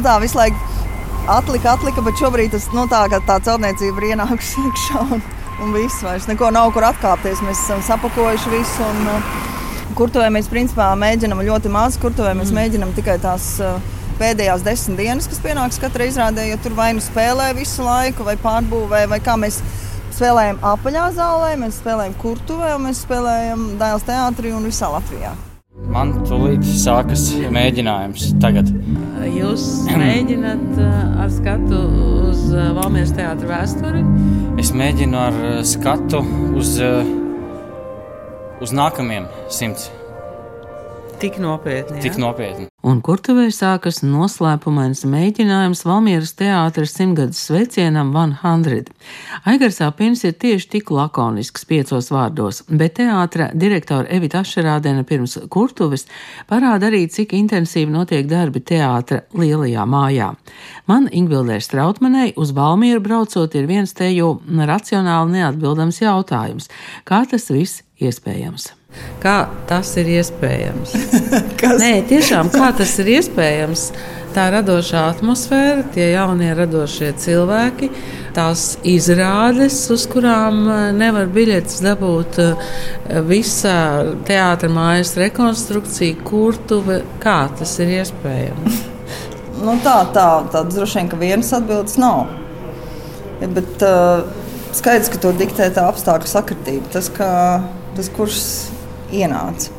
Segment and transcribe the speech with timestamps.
[0.00, 0.56] Nu, tā visu laiku
[1.28, 5.02] atlika, atlika, bet šobrīd tas nu, tā, tā celtniecība ir ienākusi iekšā.
[5.12, 5.20] Un,
[5.60, 7.42] un viss vairs neko nav kur atkāpties.
[7.44, 8.86] Mēs esam sapakojuši visu.
[8.86, 11.98] Un, uh, kurtuvē mēs principā mēģinām ļoti maz.
[12.00, 12.60] Kurtuvē mēs mm.
[12.62, 13.76] mēģinām tikai tās uh,
[14.22, 18.38] pēdējās desmit dienas, kas pienāks katrai izrādē, jo tur vai nu spēlē visu laiku, vai
[18.40, 19.60] pārbūvē, vai kā mēs
[20.16, 25.36] spēlējam apaļā zālē, mēs spēlējam kurtuvē, mēs spēlējam Dēls teātrī un visā Latvijā.
[25.90, 28.70] Man tūlīt sākas mēģinājums tagad.
[29.26, 29.66] Jūs
[30.00, 31.80] mēģināt ar skatu
[32.30, 32.46] uz
[32.78, 34.04] Valmieras teātra vēsturi?
[34.60, 36.22] Es mēģinu ar skatu
[36.58, 36.76] uz,
[38.62, 39.99] uz nākamajiem simtiem.
[41.20, 41.98] Tik nopietni.
[41.98, 42.02] Jā?
[42.06, 42.66] Tik nopietni.
[42.80, 48.88] Un kurtuvē sākas noslēpumains mēģinājums Valmieras teātras simtgades sveicienam 100.
[49.52, 56.06] Aigars Apins ir tieši tik lakonisks piecos vārdos, bet teātra direktora Evita Ašerādena pirms kurtuves
[56.48, 60.32] parāda arī, cik intensīvi notiek darbi teātra lielajā mājā.
[60.88, 66.72] Man Ingbildē Strautmanai uz Valmieru braucot ir viens te jau racionāli neatbildams jautājums-
[67.08, 68.79] kā tas viss iespējams?
[69.20, 69.36] Kā
[69.68, 70.94] tas ir iespējams?
[71.82, 73.90] Nē, tiešām kā tas ir iespējams?
[74.30, 77.88] Tā radošā atmosfēra, tie jaunie radošie cilvēki,
[78.36, 83.74] tās izrādes, uz kurām eh, nevar biļetes dabūt, eh, visa
[84.28, 88.78] teātris mājas rekonstrukcija, kurtuve, kā tas ir iespējams?
[89.64, 92.30] nu, tā, tā, tā droši vien, ka vienas atbildes nav.
[93.40, 94.28] Bet uh,
[94.76, 96.90] skaidrs, ka to diktē tā apstākļu sakritība.
[96.92, 97.30] Tas, ka
[97.96, 98.42] tas kurs
[99.12, 99.72] ienāca.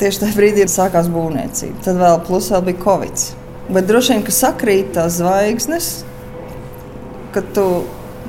[0.00, 1.80] Tieši tajā brīdī sākās būvniecība.
[1.84, 3.26] Tad vēl plus vēl bija Covid.
[3.72, 5.90] Bet droši vien, ka sakrīt tās zvaigznes,
[7.34, 7.64] kad tu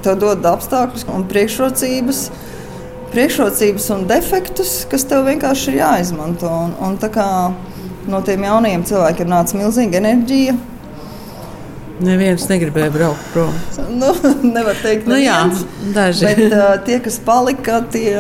[0.06, 2.22] tev dod apstākļus un priekšrocības,
[3.12, 6.50] priekšrocības un defektus, kas tev vienkārši ir jāizmanto.
[6.50, 6.98] Un, un
[8.08, 10.56] no tiem jaunajiem cilvēkiem nāca milzīga enerģija.
[11.98, 13.54] Neviens negribēja braukt prom.
[13.98, 14.12] Nu,
[14.56, 15.40] nevar teikt, nu, jā,
[15.96, 16.28] daži.
[16.28, 18.12] Bet uh, tie, kas palika, tie,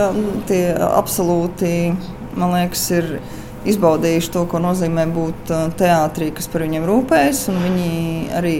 [0.49, 1.73] tie absolūti,
[2.37, 3.11] man liekas, ir
[3.69, 7.43] izbaudījuši to, ko nozīmē būt teātrī, kas par viņiem rūpējas.
[7.53, 7.91] Viņi
[8.37, 8.55] arī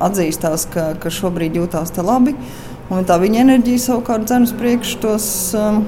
[0.00, 2.34] atzīstās, ka, ka šobrīd jūtās te labi.
[2.90, 5.84] Un tā viņa enerģija savukārt dzen uz priekšu tos um,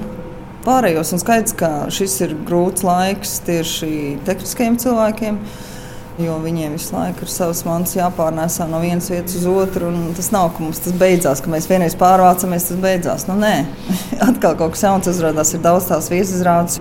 [0.65, 1.11] pārējos.
[1.13, 3.91] Un skaidrs, ka šis ir grūts laiks tieši
[4.25, 5.37] tehniskajiem cilvēkiem.
[5.43, 5.72] Uh,
[6.21, 9.87] Jo viņiem visu laiku ir savs mans jāpārnēsā no vienas vietas uz otru.
[10.13, 13.25] Tas nav, ka mums tas beidzās, ka mēs vienreiz pārvācamies, tas beidzās.
[13.25, 13.63] Nu, nē,
[14.27, 16.77] atkal kaut kas jauns izrādās, ir daudz tās viesizrādes.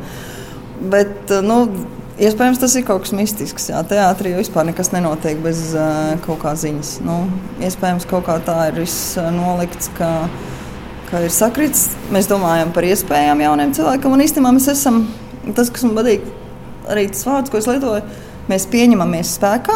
[0.92, 1.64] Bet, nu,
[2.22, 3.70] Iespējams, tas ir kaut kas mistisks.
[3.70, 6.90] Jā, teātrī vispār nekas nenotiek bez uh, kaut kā ziņas.
[7.02, 7.22] Nu,
[7.64, 10.10] iespējams, kaut kā tā ir viss nolikts, ka,
[11.08, 11.86] ka ir sakrits.
[12.12, 15.06] Mēs domājam par iespējām jauniem cilvēkiem, un īstenībā mēs esam
[15.56, 16.28] tas, kas man patīk,
[16.92, 18.04] arī tas vārds, ko es lietoju
[18.50, 19.74] Mēs pieņemamies spēkā,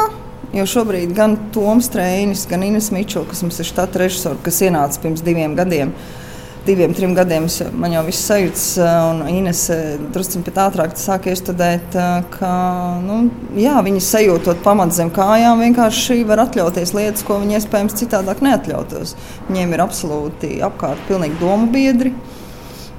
[0.56, 4.98] jo šobrīd gan Toms Trēnis, gan Ines Mičela, kas mums ir štata režisori, kas ienāca
[5.04, 5.92] pirms diviem gadiem,
[6.66, 7.46] diviem, trim gadiem,
[7.78, 9.62] man jau viss sajūts, un Ines
[10.10, 11.94] drusku pat ātrāk sāk iestudēt,
[12.34, 12.52] ka
[13.06, 13.22] nu,
[13.54, 19.14] jā, viņi sajūtot pamatu zem kājām, vienkārši var atļauties lietas, ko viņi iespējams citādāk neatļautos.
[19.46, 22.16] Viņiem ir absolūti apkārt pilnīgi domu biedri.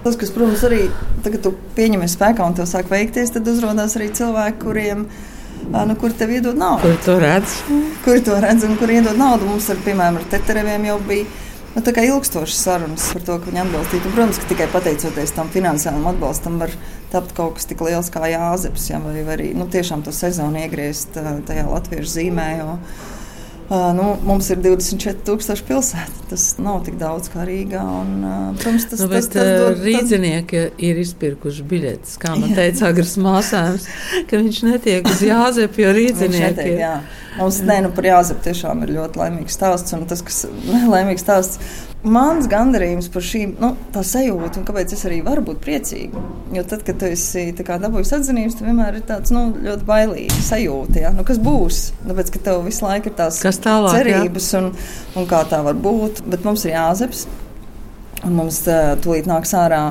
[0.05, 0.85] Tas, kas, protams, arī
[1.25, 5.35] tagad, kad tu pieņemies spēkā un tev sāk veikties, tad uzrādās arī cilvēki, kuriem ir
[5.71, 6.87] nu, kur tev iedod naudu.
[6.87, 7.59] Kur to redz?
[8.05, 9.49] Kur to redz un kur iedod naudu.
[9.49, 11.25] Mums, ar, piemēram, ar Tetereviem jau bija
[11.75, 14.09] nu, ilgstošas sarunas par to, ka viņi atbalstītu.
[14.09, 16.73] Un, protams, ka tikai pateicoties tam finansiālam atbalstam, var
[17.11, 20.63] tapt kaut kas tik liels kā jāzeps, ja, vai, vai arī nu, tiešām to sezonu
[20.63, 22.47] iegriezt tajā latviešu zīmē.
[22.61, 22.79] Jo,
[23.69, 26.23] nu, mums ir 24,000 pilsēta.
[26.29, 27.81] Tas nav tik daudz kā Rīgā.
[27.83, 28.13] Un,
[28.61, 30.81] protams, tas, nu, bet, tas, tas dod, rīznieki tas...
[30.87, 32.17] ir izpirkuši biļetes.
[32.21, 33.87] Kā man teica Agras māsēms,
[34.29, 36.85] ka viņš netiek uz Jāzepu, jo rīznieki ir.
[37.37, 39.93] Mums nē, nu, par Jāzepu tiešām ir ļoti laimīgs stāsts.
[39.97, 40.45] Un tas, kas
[40.93, 41.61] laimīgs stāsts,
[42.05, 46.21] Mans gandarījums par šīm nu, sajūtu, un kāpēc es arī varu būt priecīga.
[46.53, 51.01] Jo tad, kad tu esi dabūjis atzinības, tad vienmēr ir tāds nu, ļoti bailīgs sajūta.
[51.01, 51.11] Ja?
[51.15, 51.81] Nu, kas būs?
[52.05, 54.69] Tāpēc, ka tev visu laiku ir tās tālāk, cerības, un,
[55.17, 56.21] un kā tā var būt.
[56.29, 57.25] Bet mums ir jāzeps,
[58.21, 58.61] un mums
[59.01, 59.81] tūlīt nāks ārā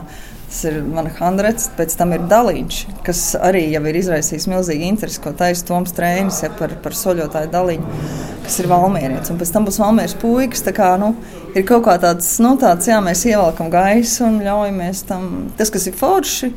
[0.46, 2.76] Tas ir mana handrets, pēc tam ir dalīņš,
[3.06, 7.50] kas arī jau ir izraisījis milzīgu interesi, ko taisa Toms Trēnis ja, par, par soļotāju
[7.50, 7.96] dalīņu,
[8.44, 9.32] kas ir valmierietis.
[9.34, 11.16] Un pēc tam būs valmieris puikas, tā kā, nu,
[11.58, 15.26] ir kaut kā tāds, nu, tāds, jā, mēs ievelkam gaisu un ļaujamies tam.
[15.58, 16.52] Tas, kas ir forši,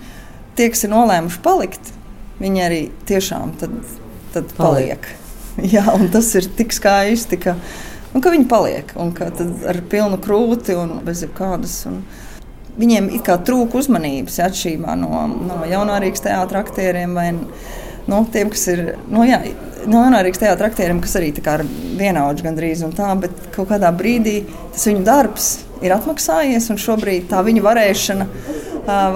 [0.60, 1.92] tie, kas ir nolēmuši palikt,
[2.44, 3.74] viņi arī tiešām tad,
[4.36, 5.10] tad paliek.
[5.10, 5.16] paliek.
[5.74, 7.58] Jā, un tas ir tik skaisti, ka,
[8.14, 11.82] un, ka viņi paliek, un ka ar pilnu krūti un bez jebkādas.
[11.90, 12.04] Un,
[12.80, 18.68] viņiem it kā trūka uzmanības atšķirībā no, no jaunārīgas teātra aktieriem vai nu, tiem, kas
[18.74, 18.86] ir.
[19.12, 19.42] Nu, jā,
[19.88, 21.62] No Anārijas teātra aktieriem, kas arī ir
[22.00, 24.42] vienaudži gandrīz un tā, bet kaut kādā brīdī
[24.74, 25.46] tas viņu darbs
[25.86, 28.28] ir atmaksājies, un šobrīd tā viņa varēšana,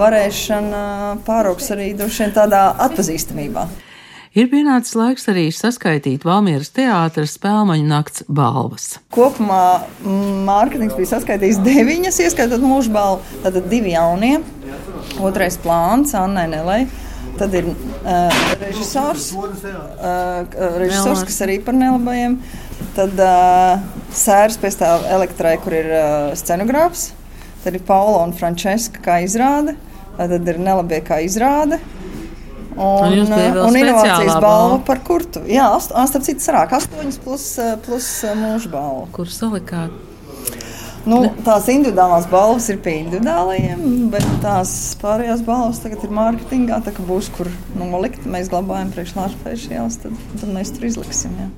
[0.00, 0.84] varēšana
[1.26, 1.90] pāraugs arī
[2.32, 3.66] tādā atpazīstamībā.
[4.34, 8.96] Ir pienācis laiks arī saskaitīt Valmieras teātras spēļu nakts balvas.
[9.14, 13.38] Kopumā mārketings bija saskaitījis deviņas, ieskaitot mūža balvu.
[13.44, 14.40] Tad divi jaunie,
[15.22, 16.80] otrais plāns Annai Nelai.
[17.38, 20.42] Tad ir uh, režisors, uh,
[20.82, 22.40] režisors kas arī par nelabajiem.
[22.98, 27.12] Tad uh, sērs pēc tā elektrai, kur ir uh, scenogrāfs.
[27.62, 29.78] Tad ir Paula un Frančiska kā izrāde.
[30.18, 31.78] Tad ir nelabie kā izrāde.
[32.74, 35.44] Un, un, un inovācijas balva par kurtu.
[35.46, 37.46] Jā, starp citu, sarāk astoņas plus,
[37.86, 38.08] plus
[38.40, 39.06] mūža balva.
[39.14, 39.94] Kur salikāt?
[41.04, 43.80] Nu, tās individuālās balvas ir pie individuālajiem,
[44.12, 44.72] bet tās
[45.02, 46.78] pārējās balvas tagad ir mārketingā.
[46.86, 51.36] Tā kā būs, kur nu, likt, mēs glabājam priekšlāčpēšajās, tad, tad mēs tur izliksim.
[51.42, 51.50] Jā.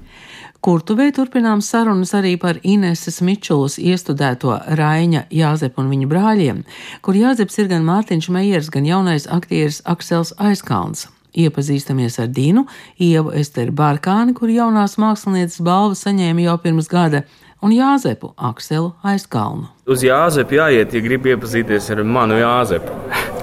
[0.67, 6.65] Kurtuvē turpinām sarunas arī par Ineses Mičulas iestudēto Raiņa Jāzepu un viņa brāļiem,
[7.07, 11.07] kur Jāzeps ir gan Mārtiņš Meijers, gan jaunais aktieris Aksels Aizkalns.
[11.39, 12.67] Iepazīstamies ar Dinu,
[12.99, 17.23] Ievu Esteru Bārkāni, kur jaunās mākslinieces balvu saņēma jau pirms gada,
[17.63, 19.71] un Jāzepu Akselu Aizkalnu.
[19.87, 23.36] Uz Jāzepu jāiet, ja grib iepazīties ar manu Jāzepu.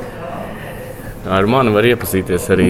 [1.29, 2.69] Ar mani var iepazīties arī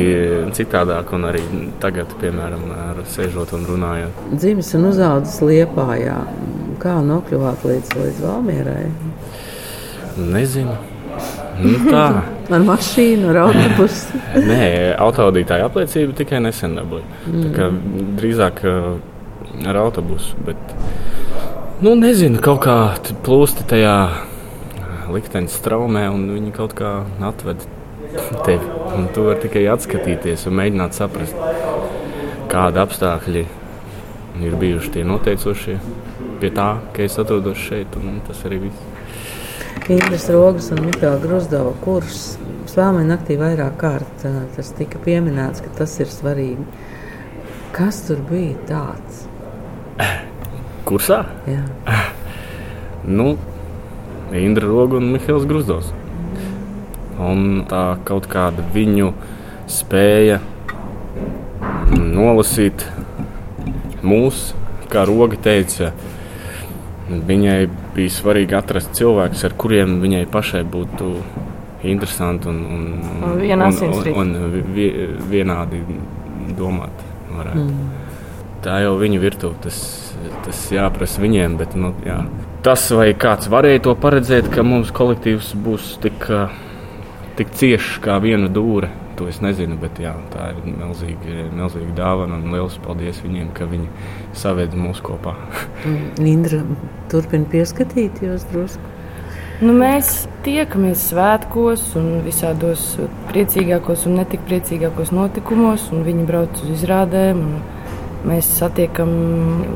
[0.56, 1.44] citādāk, un arī
[1.84, 4.24] tagad, piemēram, ar sēžot un runājot.
[4.34, 6.18] Dzimis un uzaugusi Liepājā.
[6.84, 8.88] Kā nokļuvāt līdz, līdz Valmierai?
[10.18, 10.76] Nezinu.
[11.62, 12.06] Nu, tā.
[12.56, 14.20] ar mašīnu, ar autobusu?
[14.50, 14.66] Nē,
[15.02, 17.06] autovadītāja apliecība tikai nesen dabūja.
[17.30, 17.80] Mm.
[18.20, 18.96] Drīzāk uh,
[19.70, 20.38] ar autobusu.
[20.48, 20.76] Bet,
[21.86, 22.78] nu, nezinu, kaut kā
[23.26, 23.96] plūsti tajā
[25.14, 27.70] likteņa straumē, un viņi kaut kā atveda
[28.45, 28.71] tevi.
[28.94, 31.38] Un tu vari tikai atskatīties un mēģināt saprast,
[32.51, 33.44] kādi apstākļi
[34.44, 35.77] ir bijuši tie noteicošie
[36.42, 37.95] pie tā, ka es atrodos šeit.
[38.27, 38.89] Tas arī viss.
[39.92, 42.38] Indras Rogas un Mikls Grusdova kurs
[42.74, 44.24] Svētdien naktī vairāk kārt
[44.56, 46.63] tas tika pieminēts, ka tas ir svarīgi.
[47.75, 49.25] Kas tur bija tāds?
[50.88, 51.19] Kursā?
[51.45, 51.62] Jā.
[53.04, 53.36] Nu,
[54.33, 55.92] Indra Roga un Mikls Grusdovs
[57.21, 59.12] un tā kaut kāda viņu
[59.69, 60.39] spēja
[61.94, 62.86] nolasīt
[64.04, 64.57] mūsu,
[64.92, 65.92] kā Roga teica,
[67.10, 67.57] viņai
[67.95, 71.13] bija svarīgi atrast cilvēkus, ar kuriem viņai pašai būtu
[71.83, 73.75] interesanti un, un, un, un,
[74.13, 74.69] un, un
[75.31, 75.81] vienādi
[76.57, 77.04] domāt.
[77.33, 77.66] Varētu.
[77.66, 77.92] Mm.
[78.63, 79.77] Tā jau viņa virtuve, tas,
[80.45, 81.57] tas jāprasa viņiem.
[81.59, 82.21] Bet, nu, jā.
[82.63, 86.54] Tas, vai kāds varēja to paredzēt, ka mums kolektīvs būs tik uh,
[87.38, 88.91] tik cieši kā viena dūre.
[89.18, 92.39] To es nezinu, bet jā, tā ir milzīga, milzīga dāvana.
[92.41, 93.85] Lielas paldies viņiem, ka viņi
[94.38, 95.35] saveda mūs kopā.
[96.33, 96.63] Indra,
[97.13, 98.94] turpina pieskatīt jūs drusku.
[99.63, 102.95] Nu, mēs tiekamies svētkos, un visādos
[103.30, 105.85] priecīgākos un netik priecīgākos notikumos.
[105.94, 107.44] Viņi brauc uz izrādēm,
[108.28, 109.13] mēs satiekam,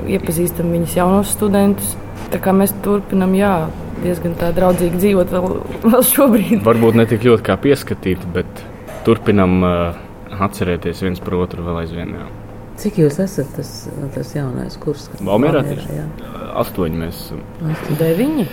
[0.09, 1.93] iepazīstam viņus jaunos studentus.
[2.33, 3.53] Tā kā mēs turpinām, jā,
[4.03, 5.47] diezgan tā draudzīgi dzīvot vēl,
[5.85, 6.59] vēl šobrīd.
[6.65, 8.63] Varbūt ne tik ļoti kā pieskatīt, bet
[9.07, 10.03] turpinam uh,
[10.47, 12.13] atcerēties viens par otru vēl aizvien.
[12.17, 12.27] Jā.
[12.77, 13.71] Cik jūs esat tas,
[14.13, 15.07] tas jaunais kurs?
[15.25, 16.01] Valmērā tieši
[16.61, 17.41] astoņi mēs esam.
[17.97, 18.45] Deviņi?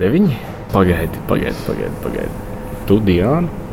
[0.00, 0.38] Deviņi?
[0.72, 2.00] Pagaidi, pagaidi, pagaidi.
[2.02, 2.46] pagaidi.
[2.88, 3.66] Tu, Diana?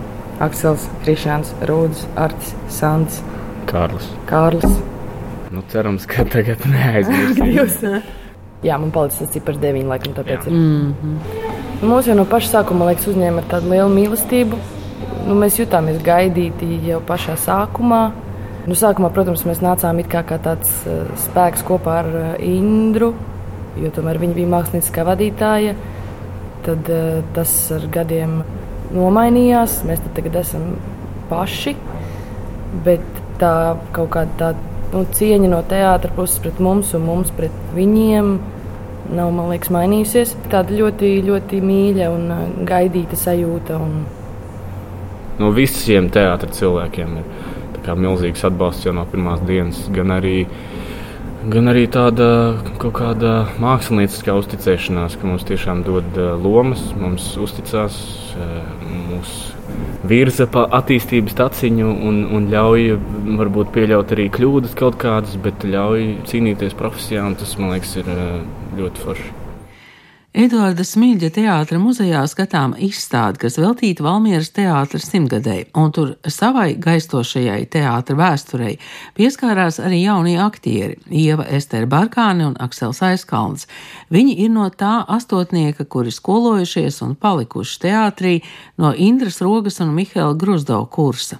[0.44, 3.22] Aksels, Krišāns, Rūdis, Artis, Sants.
[3.70, 4.10] Kārlis.
[4.30, 4.78] Kārlis.
[5.56, 8.02] Nu, cerams, ka tagad neaizmirsīsim.
[8.64, 10.54] Jā, man palicis tas cipars deviņi, laikam, tāpēc ir.
[10.54, 11.90] Mm -hmm.
[11.90, 14.58] Mūsu jau no paša sākuma, liekas, uzņēma ar tādu lielu mīlestību.
[15.28, 18.12] Nu, mēs jutāmies gaidīti jau pašā sākumā.
[18.66, 23.14] Nu, sākumā, protams, mēs nācām kā, kā tāds uh, spēks kopā ar uh, Indru,
[23.78, 25.76] jo tomēr viņa bija mākslinieckā vadītāja.
[26.66, 28.44] Tad uh, tas ar gadiem
[28.96, 29.84] nomainījās.
[29.86, 30.76] Mēs tagad esam
[31.30, 31.76] paši.
[32.86, 33.06] Bet
[33.40, 38.38] tā kaut kāda tāda nu, cieņa no teātra puses pret mums un mums pret viņiem
[39.14, 40.34] nav liekas, mainījusies.
[40.52, 43.78] Tāda ļoti, ļoti mīļa un uh, gaidīta sajūta.
[43.82, 44.00] Un...
[45.42, 49.84] No visiem teātris cilvēkiem ir milzīgs atbalsts jau no pirmās dienas.
[49.94, 50.48] Gan arī,
[51.52, 52.28] gan arī tāda
[52.82, 58.00] kaut kāda mākslinieckā uzticēšanās, ka mums tiešām dod uh, lomas, mums uzticās,
[58.40, 58.58] uh,
[59.12, 59.55] mūsu
[60.10, 62.92] virza pa attīstības taciņu un, un ļauj
[63.42, 67.26] varbūt pieļaut arī kļūdas kaut kādas, bet ļauj cīnīties profesijā.
[67.40, 68.14] Tas man liekas, ir
[68.80, 69.45] ļoti forši.
[70.36, 77.62] Eduarda Smilģa teātra muzejā skatām izstādi, kas veltīta Valmieras teātra simtgadēji, un tur savai gaistošajai
[77.72, 78.74] teātra vēsturei
[79.16, 83.64] pieskārās arī jaunie aktieri- Ieva Estera Barkāne un Aksels Aizkalns.
[84.12, 88.42] Viņi ir no tā astotnieka, kuri skolojušies un palikuši teātrī
[88.78, 91.40] no Indras Rogas un Mihaila Gruzdau kursa.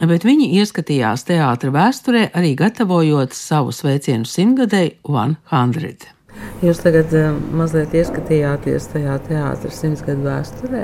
[0.00, 6.19] Bet viņi ieskatījās teātra vēsturē arī gatavojot savu sveicienu simtgadēji 100.
[6.60, 10.82] Jūs tagad uh, mazliet ieskatījāties tajā teātris simts gadu vēsturē.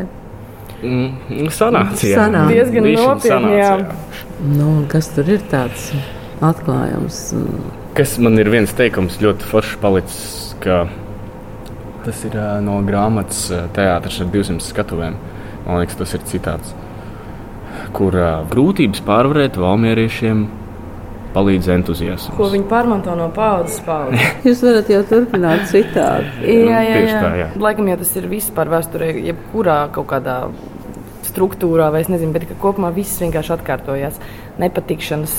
[0.81, 2.17] Mm, sanāca, jā.
[2.21, 2.53] Sanāca.
[2.53, 3.73] Diezgan nopietni, jā.
[4.57, 5.91] Nu, kas tur ir tāds
[6.45, 7.21] atklājums?
[7.97, 10.27] Kas man ir viens teikums ļoti foršs palicis,
[10.65, 10.85] ka
[12.07, 15.17] tas ir uh, no grāmatas uh, teātris ar 200 skatuvēm.
[15.67, 16.73] Man liekas, tas ir citāts,
[17.97, 18.15] kur
[18.53, 20.45] grūtības pārvarēt valmieriešiem
[21.37, 22.33] palīdz entuziasms.
[22.39, 24.31] Ko viņi pārmanto no paudzes paudzes.
[24.49, 26.33] Jūs varat jau turpināt citādi.
[26.43, 27.21] jā, jā, Tieši jā.
[27.21, 27.51] tā, jā.
[27.69, 30.39] Laikam jau tas ir vispār vēsturē, jebkurā kaut kādā
[31.27, 34.19] struktūrā, vai es nezinu, bet kopumā viss vienkārši atkārtojās.
[34.63, 35.35] Nepatikšanas,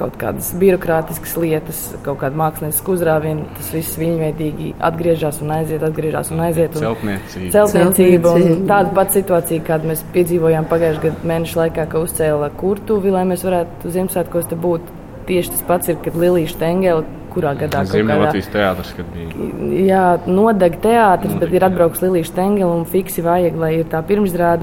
[0.00, 6.32] kaut kādas birokrātiskas lietas, kaut kāda mākslinieca uzrāviena, tas viss viņveidīgi atgriežas un aiziet, atgriežas
[6.32, 6.78] un aiziet.
[6.78, 7.50] Un Celtniecība.
[7.56, 13.12] Celtniecība un tāda pati situācija, kādu mēs piedzīvojām pagājušā gada mēneša laikā, ka uzcēla kurtuvi,
[13.12, 14.88] lai mēs varētu Ziemassvētkos te būt.
[15.28, 19.48] Tieši tas pats ir, kad Lilija Stengela, kurā gadā Ziemeļlatvijas teātris, bija.
[19.86, 24.02] Jā, nodeg teātris, bet ir atbraucis Lilija Stengela un fiksi vajag, lai ir tā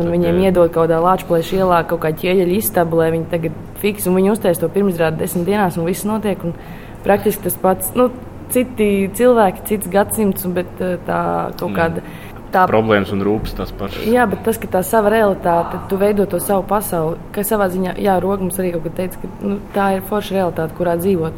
[0.04, 0.50] Tad, viņiem jā.
[0.50, 4.34] iedod kaut kādā lāčplēša ielā kaut kā ķieģeļa istabu, lai viņi tagad fiksi, un viņi
[4.34, 6.58] uztais to pirmsrādi desmit dienās, un viss notiek, un
[7.06, 8.10] praktiski tas pats, nu,
[8.54, 8.88] citi
[9.18, 11.22] cilvēki, cits gadsimts, bet eh, tā
[11.60, 11.78] kaut Jā.
[11.78, 12.04] kāda.
[12.52, 14.06] Tā, Problēmas un rūpes tas pašs.
[14.08, 17.98] jā, bet tas, ka tā sava realitāte, tu veido to savu pasauli, ka savā ziņā,
[18.00, 21.34] jā, Rogums arī kaut kad teica, ka nu, tā ir forša realitāte, kurā dzīvot.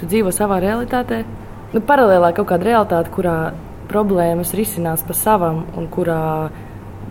[0.00, 1.22] Tu dzīvo savā realitātē,
[1.72, 3.52] nu, paralēlā kaut kāda realitāte, kurā
[3.88, 6.50] problēmas risinās pa savam un kurā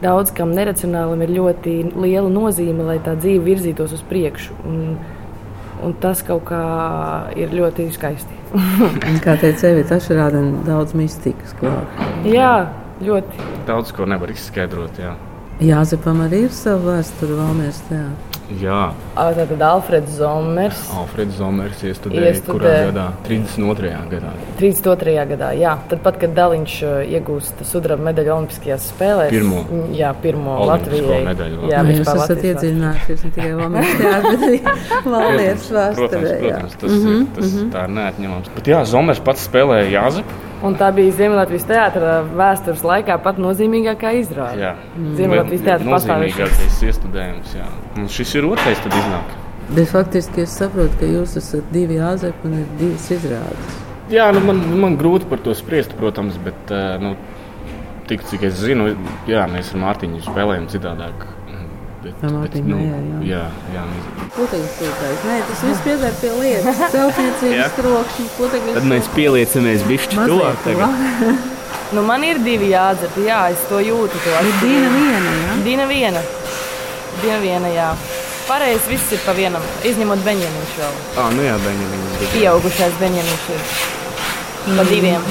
[0.02, 4.54] daudz kam neracionālam ir ļoti liela nozīme, lai tā dzīve virzītos uz priekšu.
[4.70, 4.94] Un,
[5.84, 6.62] un tas kaut kā
[7.36, 8.38] ir ļoti skaisti.
[9.26, 12.00] Kā teica Evita, tas rāda daudz mistikas klāt.
[12.26, 12.54] jā,
[13.02, 13.50] ļoti.
[13.68, 15.00] Daudz ko nevar izskaidrot.
[15.00, 15.16] Jā,
[15.60, 18.28] Jāzepam arī ir sava vēsture Valmieras teātrī.
[18.64, 18.94] jā.
[19.20, 20.80] Ā, Tātad Alfreds Zomers.
[20.96, 22.54] Alfreds Zomers iestudēja Iestudē.
[22.54, 23.04] kurā gadā?
[23.28, 23.92] 32.
[24.14, 24.32] gadā.
[24.62, 25.26] 32.
[25.34, 25.74] gadā, jā.
[25.92, 26.78] Tad, pat, kad Daliņš
[27.12, 29.66] iegūst sudraba medaļu Olimpiskajās spēlēs, Pirmo.
[29.94, 31.22] Jā, pirmo Latvijai.
[31.28, 31.70] medaļu.
[31.70, 33.52] Jā, Nu, jūs esat iedziļinājušies ne tikai
[34.00, 34.60] teātrī, bet arī
[35.12, 36.36] Valmieras protams, vēsturē.
[36.40, 36.40] jā.
[36.40, 37.72] protams, tas, mm -hmm, ir, tas mm -hmm.
[37.76, 38.48] tā ir neatņemams.
[38.56, 40.49] Bet jā, Zomers pats spēlēja Jāzepu.
[40.60, 44.60] Un tā bija Ziemeļlatvijas teātris vēstures laikā pat nozīmīgākā izrāde.
[44.60, 44.74] Jā,
[45.16, 46.58] Ziemeļlatvijas teātris pastāvēšanas.
[46.58, 47.54] nozīmīgākais iestudējums.
[47.56, 47.68] Jā.
[47.96, 49.38] Un šis ir otrais, tad iznāk.
[49.70, 53.80] Bet faktiski es saprotu, ka jūs esat divi jāzepi un ir divas izrādes.
[54.12, 57.14] Jā, nu man, man grūti par to spriest, protams, bet eh, nu,
[58.10, 58.96] tik cik es zinu,
[59.30, 61.28] jā, mēs ar Mārtiņu spēlējam citādāk.
[62.00, 63.00] Bet, Ar Mārtiņu nu, jā.
[63.28, 63.40] jā,
[63.74, 65.24] jā, mēs- Putekļs sūtājs.
[65.28, 66.78] Nē, tas viss pieder pie lietas.
[66.96, 68.78] Celtniecības trokšņi, putekļs.
[68.78, 71.00] Tad mēs pieliecamies bišķi tuvāk tagad.
[71.90, 74.18] Nu, man ir divi jādzer, jā, es to jūtu.
[74.22, 75.54] To Dīna viena, jā?
[75.66, 76.22] Dina viena.
[77.24, 77.88] Dina viena, jā.
[78.46, 81.00] Pareizi viss ir pa vienam, izņemot Benjamīnu vēl.
[81.18, 82.28] Ah, nu jā, Beņģiņš.
[82.36, 85.26] Pieaugušais Benjamīns ir pa diviem.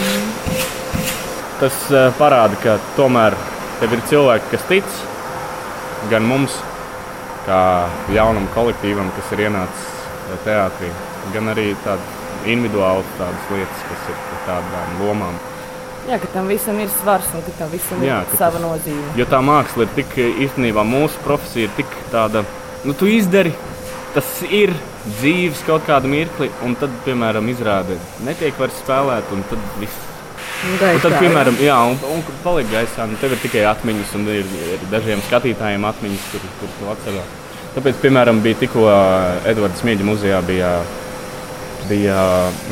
[1.63, 3.39] Tas uh, parāda, ka tomēr
[3.79, 4.99] tev ir cilvēki, kas tic
[6.11, 6.55] gan mums,
[7.47, 7.61] kā
[8.15, 9.87] jaunam kolektīvam, kas ir ienācis
[10.33, 10.91] eh, teātrī,
[11.35, 12.17] gan arī tādas
[12.49, 15.39] individuālas tādas lietas, kas ir tādām lomām.
[16.09, 19.11] Jā, ka tam visam ir svars un ka tam visam Jā, ir sava tas- nozīme.
[19.19, 20.15] Jo tā māksla ir tik
[20.47, 22.45] īstenībā mūsu profesija, ir tik tāda,
[22.85, 23.53] nu, tu izdari,
[24.15, 24.73] tas ir
[25.21, 30.08] dzīves kaut kāda mirkli, un tad, piemēram, izrāde netiek vairs spēlēta, un tad viss.
[30.59, 34.31] Un tad, piemēram, jā, un, un kur paliek gaisā, nu, tev ir tikai atmiņas, un
[34.33, 37.35] ir, ir dažiem skatītājiem atmiņas, kur, kur tu atceries.
[37.77, 38.87] Tāpēc, piemēram, bija tikko
[39.47, 40.73] Edvards Smīļa muzejā bija,
[41.87, 42.21] bija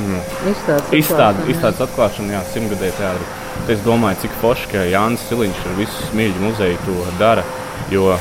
[0.00, 1.54] mm, Izstādes izstāde, atklāšana, jā.
[1.54, 3.28] izstādes atklāšana, jā, simtgadēji teātrī.
[3.30, 7.46] Tad Es domāju, cik forši, ka Jānis Siliņš ar visu smilšu muzeju to dara.
[7.90, 8.16] Jo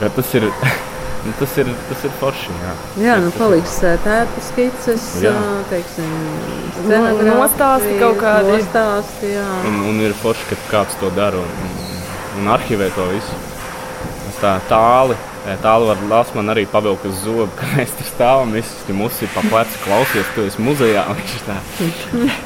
[0.00, 0.46] ja tas ir,
[1.24, 2.54] nu, tas ir, tas ir forši.
[2.62, 5.34] Jā, Jā, nu paliks tēta skices, Jā.
[5.34, 6.14] ā, teiksim,
[7.30, 8.54] nostāsti kaut kādi.
[8.58, 9.48] Nostāsti, jā.
[9.70, 12.02] un, un ir forši, ka kāds to dara un, un,
[12.40, 13.44] un arhivē to visu.
[14.30, 15.16] Es tā tāli.
[15.60, 18.54] Tālu var lasīt, man arī pavilkt uz zobu, ka mēs tur stāvam.
[18.56, 21.02] Viņš tur mums ir pa plecu klausies, tu esi muzejā.
[21.18, 21.56] Viņš tā,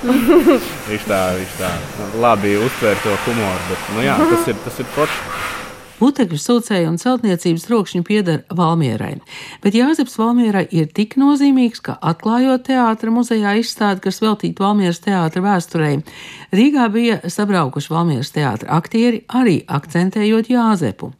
[0.90, 1.70] viņš tā, viņš tā
[2.18, 3.62] labi uztver to humoru.
[3.70, 5.57] Bet, nu, jā, tas ir, tas ir forši.
[5.98, 9.16] Putekļu sūcēju un celtniecības trokšņi pieder Valmierai,
[9.64, 15.42] bet Jāzeps Valmierai ir tik nozīmīgs, ka atklājot teātra muzejā izstādi, kas veltīta Valmieras teātra
[15.42, 15.96] vēsturei,
[16.54, 21.10] Rīgā bija sabraukuši Valmieras teātra aktieri, arī akcentējot Jāzepu.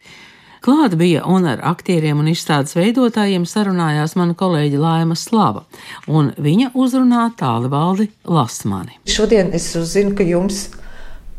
[0.63, 5.65] Klāt bija un ar aktieriem un izstādes veidotājiem sarunājās mana kolēģe Laima Slava,
[6.07, 8.99] un viņa uzrunā tāli valdi Lasmani.
[9.11, 10.69] Šodien es uzzinu, ka jums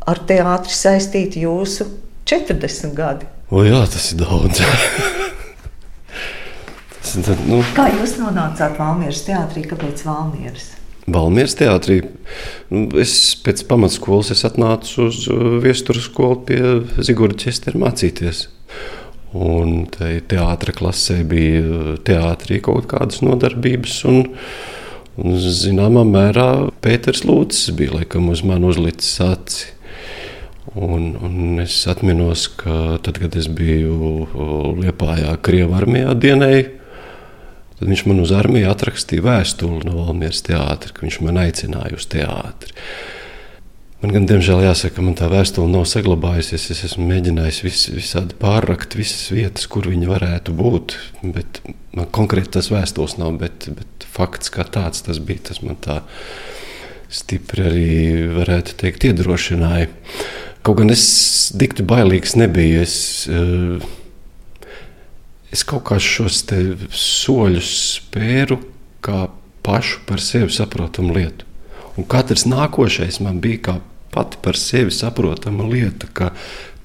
[0.08, 1.88] ar teātri saistīti jūsu
[2.30, 3.26] 40 gadi.
[3.50, 4.60] O jā, tas ir daudz.
[7.00, 9.64] tas, tad, nu, Kā jūs nonācāt Valmieras teātrī?
[9.66, 10.68] Kāpēc Valmieras?
[11.10, 12.04] Valmieras teātrī.
[12.70, 16.60] Nu, Es pēc pamatskolas es atnācu uz uh, viesturu skolu pie
[17.02, 18.46] Zigorda Čestera mācīties.
[19.34, 23.98] Un te teātris klasē bija teātrī kaut kādas nodarbības.
[24.10, 24.22] Un,
[25.18, 26.48] un zināmā mērā
[26.82, 29.74] Pēters Lūcis bija laikam uz mani uzlicis aci.
[30.78, 34.28] Un, un es atceros, ka tad, kad es biju
[34.78, 36.66] Lietpājā, Krievijas armijā dienēju,
[37.80, 42.06] tad viņš man uz armiju atrakstīja vēstuli no Valmieras teātra, ka viņš man aicināja uz
[42.12, 42.76] teātri.
[44.00, 46.70] Man gan, diemžēl, jāsaka, ka man tā vēstule nav saglabājusies.
[46.72, 50.94] Es esmu mēģinājis vis, visādi pārrakt visas vietas, kur viņi varētu būt.
[51.34, 51.60] Bet
[51.92, 55.50] man konkrēti tas vēstules nav, bet, bet fakts kā tāds tas bija.
[55.50, 55.98] Tas man tā
[57.12, 57.90] stipri arī,
[58.38, 59.90] varētu teikt, iedrošināja.
[60.60, 61.04] Kaut gan es
[61.56, 62.82] dikti bailīgs nebiju.
[62.84, 62.96] Es,
[63.32, 63.80] uh,
[65.52, 66.42] es kaut kā šos
[66.92, 68.60] soļus spēru
[69.04, 69.28] kā
[69.64, 71.48] pašu par sevi saprotamu lietu.
[71.96, 73.78] Un katrs nākošais man bija kā
[74.10, 76.32] pati par sevi saprotama lieta, ka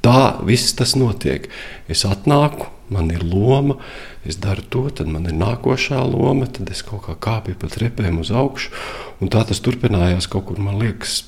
[0.06, 1.50] tā viss tas notiek.
[1.92, 3.80] Es atnāku, man ir loma,
[4.26, 8.20] es daru to, tad man ir nākošā loma, tad es kaut kā kāpju pa trepēm
[8.22, 8.74] uz augšu.
[9.22, 11.24] Un tā tas turpinājās kaut kur, man liekas,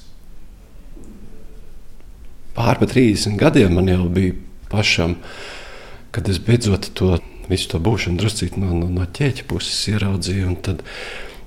[2.57, 4.35] pār pa 30 gadiem man jau bija
[4.71, 5.15] pašam,
[6.11, 10.55] kad es beidzot to visu to būšanu druscīt no, no, no ķēķa puses ieraudzīju.
[10.65, 10.81] Tad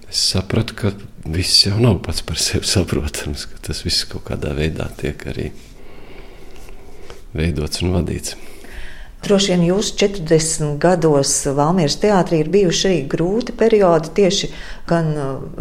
[0.08, 0.92] es sapratu, ka
[1.28, 5.50] viss jau nav pats par sevi saprotams, ka tas viss kaut kādā veidā tiek arī
[7.36, 8.38] veidots un vadīts.
[9.20, 14.48] Droši vien jūsu 40 gados Valmieras teātrī ir bijuši arī grūti periodi, tieši
[14.88, 15.12] gan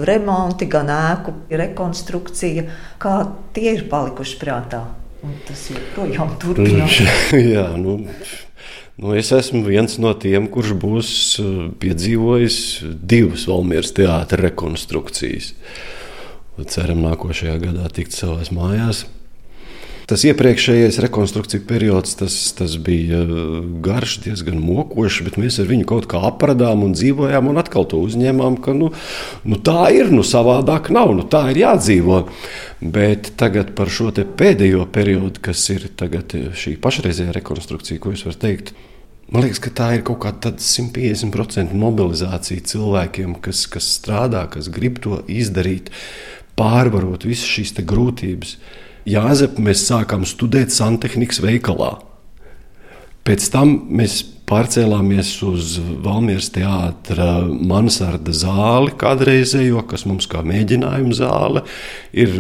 [0.08, 2.64] remonti, gan ēku rekonstrukcija.
[3.04, 3.18] Kā
[3.52, 4.86] tie ir palikuši prātā?
[5.26, 7.00] Un tas joprojām turpinās.
[7.56, 7.98] Jā, nu,
[9.00, 11.14] nu, es esmu viens no tiem, kurš būs
[11.82, 15.54] piedzīvojis divas Valmieras teātras rekonstrukcijas.
[16.70, 19.06] Ceram, nākošajā gadā tikt savās mājās.
[20.10, 23.20] Tas iepriekšējais rekonstrukcijas periods tas, tas bija
[23.86, 28.02] garš, diezgan mokošs, bet mēs ar viņu kaut kā apradām un dzīvojām, un atkal to
[28.08, 28.90] uzņēmām, ka nu,
[29.46, 32.24] nu tā ir, nu savādāk nav, nu tā ir jādzīvo.
[32.82, 38.74] Bet tagad par šo pēdējo periodu, kas ir šī pašreizējā rekonstrukcija, ko jūs varat teikt,
[39.30, 44.98] Man liekas, ka tā ir kaut kāda 150% mobilizācija cilvēkiem, kas, kas strādā, kas grib
[45.04, 45.92] to izdarīt,
[46.58, 48.56] pārvarot visas šīs grūtības.
[49.10, 51.96] Jāzep, mēs sākām studēt santehnikas veikalā.
[53.26, 61.64] Pēc tam mēs pārcēlāmies uz Valmieras teātra mansarda zāli, kādreizējo, kas mums kā mēģinājuma zāle.
[62.18, 62.34] Ir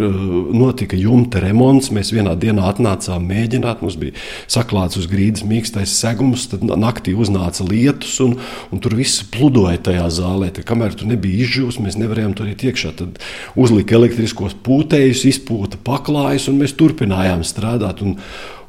[0.56, 4.18] notika jumta remonts, mēs vienā dienā atnācām mēģināt, mums bija
[4.50, 8.38] saklāts uz grīdas mīkstais segums, tad naktī uznāca lietus, un,
[8.74, 10.52] un tur viss pludoja tajā zālē.
[10.56, 12.96] Tad, kamēr tur nebija izžūs, mēs nevarējām tur iet iekšā.
[13.00, 13.22] Tad
[13.60, 18.02] uzlika elektriskos pūtējus, izpūta paklājus, un mēs turpinājām strādāt.
[18.06, 18.18] Un,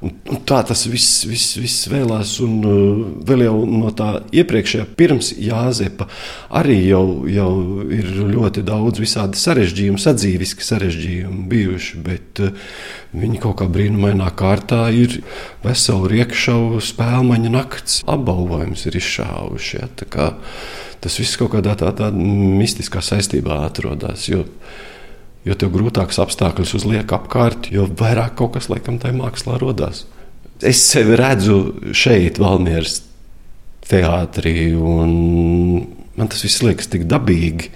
[0.01, 4.87] Un, un tā tas viss, viss, viss vēlās, un uh, vēl jau no tā iepriekšējā,
[4.97, 6.07] pirms Jāzepa,
[6.57, 7.51] arī jau, jau
[7.93, 12.73] ir ļoti daudz visādi sarežģījumu, sadzīviski sarežģījumi bijuši, bet uh,
[13.13, 15.21] viņi kaut kā brīnumainā kārtā ir
[15.67, 19.83] veselu riekšavu spēlmaņa nakts apbalvojums ir izšāvuši.
[19.83, 19.91] Ja,
[21.05, 24.31] tas viss kaut kādā tādā tā mistiskā saistībā atrodas.
[24.33, 24.47] Jo,
[25.49, 30.05] Jo tev grūtāks apstākļus uzliek apkārt, jo vairāk kaut kas laikam tajā mākslā radās.
[30.61, 31.57] Es sevi redzu
[31.97, 32.99] šeit, Valmieras
[33.89, 35.15] teātrī, un
[36.19, 37.71] man tas viss liekas tik dabīgi.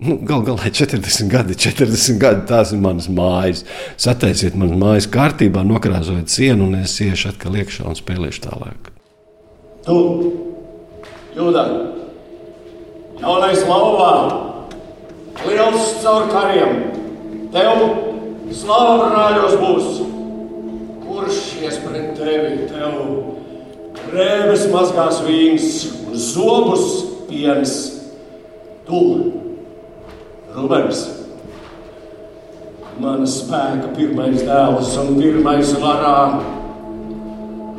[0.00, 3.62] Nu, Galu galā 40 gadi, 40 gadi, tās ir manas mājas.
[4.00, 8.90] Sataisiet manas mājas kārtībā, nokrāsojiet sienu, un es iešu atkal iekšā un spēlēšu tālāk.
[9.86, 10.00] Tu,
[11.36, 11.68] Jūda,
[13.20, 14.45] jaunais lauvā!
[15.44, 16.78] Liels caur kariem.
[17.54, 17.82] Tev
[18.56, 19.90] slāva brāļos būs.
[21.04, 22.66] Kurš ies pret tevi?
[22.70, 26.88] Tev rēbes mazgās vīns un zobus
[27.28, 27.76] piens.
[28.86, 28.98] Tu,
[30.54, 31.00] Rubens,
[33.02, 36.18] mana spēka pirmais dēls un pirmais varā.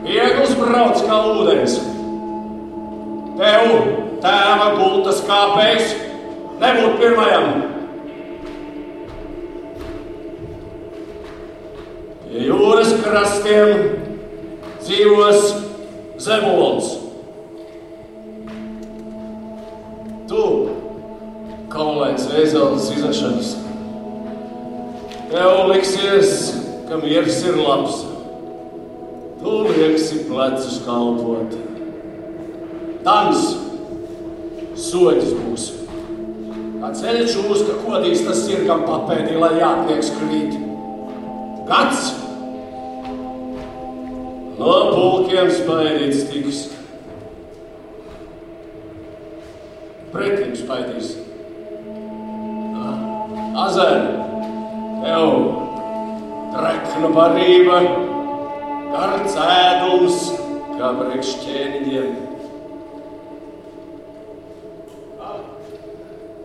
[0.03, 1.77] Viegls brauc kā ūdens.
[3.37, 3.71] Tev,
[4.23, 5.95] tēva gultas kāpējs,
[6.61, 7.47] nebūt pirmajam.
[12.27, 13.83] Pie jūras krastiem
[14.81, 15.53] dzīvos
[16.23, 16.89] zemols.
[20.27, 20.43] Tu,
[21.71, 23.53] kaulēns vēzeles izašanas,
[25.31, 26.35] tev liksies,
[26.89, 28.03] ka miers ir labs.
[29.37, 31.55] Tu lieksi plecus kalpot.
[33.05, 33.43] Dans,
[34.87, 35.67] soļus būs.
[36.77, 40.57] Kā ceļš uz, ka kodīs tas ir, kam papēdī, lai jātiek skrīt.
[41.65, 42.11] Gads!
[44.57, 46.61] No pulkiem spaidīts tiks.
[50.13, 51.15] Pretim spaidīs.
[53.57, 54.07] Azēn,
[55.01, 55.31] tev
[56.53, 57.81] trekna barība,
[58.93, 60.23] gards ēdums,
[60.77, 61.37] kā priekš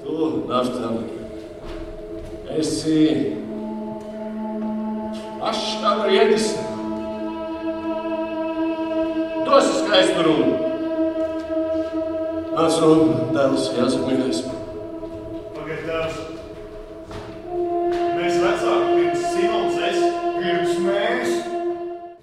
[0.02, 1.02] Tu, Naftali,
[2.58, 3.02] esi
[5.38, 6.48] pašs kā briedis.
[9.46, 10.50] Dosi skaistu runu.
[12.56, 14.42] Nāc runu, dēls, jāsaka mīļais.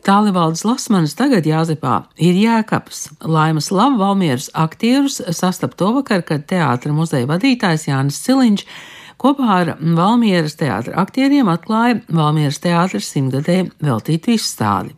[0.09, 3.11] Tālivaldes Lasmanis tagad Jāzepā ir jēkabs.
[3.29, 8.63] Laimas Lava Valmieras aktierus sastap to vakar, kad teātra muzeja vadītājs Jānis Ciliņš
[9.19, 14.95] kopā ar Valmieras teātra aktieriem atklāja Valmieras teātras simtgadē veltītu izstādi.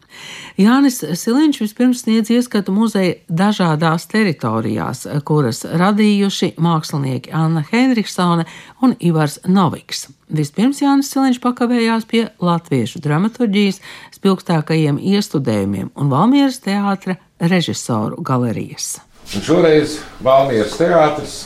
[0.62, 8.47] Jānis Siliņš vispirms sniedz ieskatu muzeja dažādās teritorijās, kuras radījuši mākslinieki Anna Henriksone
[8.81, 10.07] un Ivars Noviks.
[10.31, 13.81] Vispirms Jānis Siliņš pakavējās pie latviešu dramaturģijas
[14.15, 18.99] spilgtākajiem iestudējumiem un Valmieras teātra režisoru galerijas.
[19.36, 21.39] Un šoreiz Valmieras teātris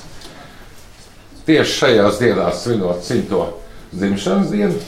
[1.46, 3.46] tieši šajās dienās svinot simto
[3.94, 4.82] dzimšanas dienu.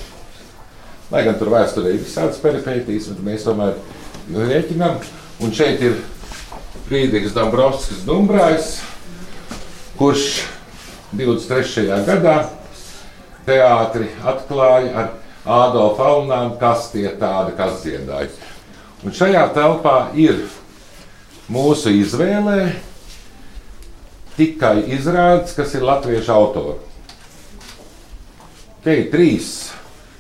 [1.11, 3.77] Lai gan tur vēsturē ir visādas peripētīs, bet mēs tomēr
[4.33, 4.99] rēķinām.
[5.45, 5.99] Un šeit ir
[6.91, 8.77] Rīdīgs Dombrovskis Dumbrājs,
[9.99, 10.27] kurš
[11.13, 11.87] 23.
[12.07, 12.35] gadā
[13.47, 15.15] teātri atklāja ar
[15.47, 18.27] Ādolfu Alnānu, kas tie tādi, kas dziedāja.
[19.05, 20.41] Un šajā telpā ir
[21.47, 22.73] mūsu izvēlē
[24.37, 26.77] tikai izrādes, kas ir latviešu autori.
[28.85, 29.71] Te ir trīs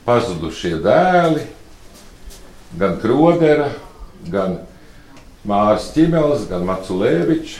[0.07, 1.43] pazudušie dēli,
[2.79, 3.69] gan Krodera,
[4.27, 4.57] gan
[5.47, 7.59] Mārs Čimels, gan Maculēvičs.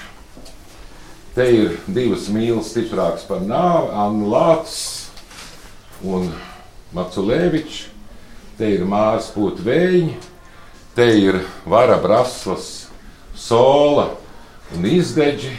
[1.37, 4.81] Te ir divas mīlas stiprākas par nāvi, Anna Lācis
[6.01, 6.31] un
[6.97, 7.85] Maculēvičs.
[8.57, 10.15] Te ir Mārs Putvēņi,
[10.97, 12.87] te ir Vara Braslas,
[13.37, 14.09] Sola
[14.73, 15.53] un Izdeģi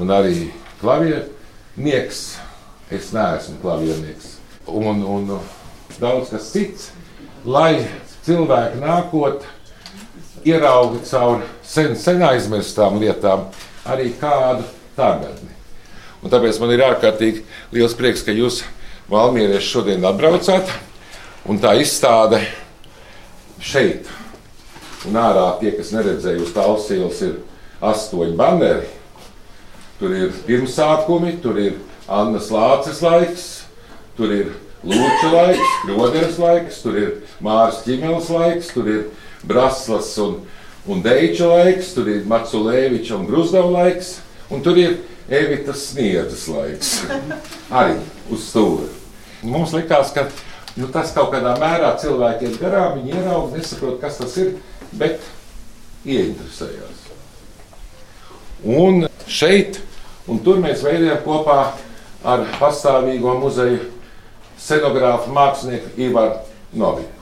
[0.00, 2.22] un arī klaviernieks.
[2.90, 4.34] Es neesmu klaviernieks.
[4.66, 5.28] Un, un
[6.00, 6.88] daudz kas cits,
[7.46, 7.84] lai
[8.26, 9.44] cilvēki nākot,
[10.42, 13.46] ieraudzītu caur sen, sen aizmirstām lietām
[13.86, 15.52] arī kādu tagadni.
[16.20, 17.44] Un tāpēc man ir ārkārtīgi
[17.76, 18.62] liels prieks, ka jūs
[19.10, 20.68] Valmierieši šodien atbraucāt.
[21.50, 22.38] Un tā izstāde
[23.58, 24.06] šeit,
[25.08, 27.40] un ārā tie, kas neredzēja uz tāls ielas, ir
[27.82, 28.86] astoņi banneri.
[30.00, 31.74] Tur ir pirmsākumi, tur ir
[32.08, 33.46] Annas Lācis laiks,
[34.16, 37.10] tur ir Lūča laiks, Kroderas laiks, tur ir
[37.44, 39.02] Mārs Čimelis laiks, tur ir
[39.44, 40.38] Braslas un,
[40.88, 44.14] un Deiča laiks, tur ir Maculēviča un Gruzdava laiks,
[44.48, 44.96] un tur ir
[45.28, 46.94] Evitas Sniedzes laiks.
[47.82, 47.98] Arī
[48.32, 48.88] uz stūra.
[49.44, 50.30] Mums likās, ka
[50.80, 54.56] nu, tas kaut kādā mērā cilvēkiem garām, viņi ieraudzīja, nesaprot, kas tas ir,
[54.96, 55.20] bet
[56.08, 57.06] ieinteresējās.
[58.80, 59.82] Un šeit
[60.28, 61.60] Un tur mēs veidojam kopā
[62.24, 63.80] ar pastāvīgo muzeju
[64.60, 66.36] scenogrāfu mākslinieku Ivaru
[66.76, 67.16] Noviku.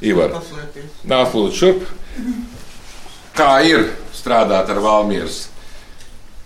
[0.00, 0.36] Ivar,
[1.10, 1.86] nāc lūdzu šurp.
[3.34, 5.48] Kā ir strādāt ar Valmieras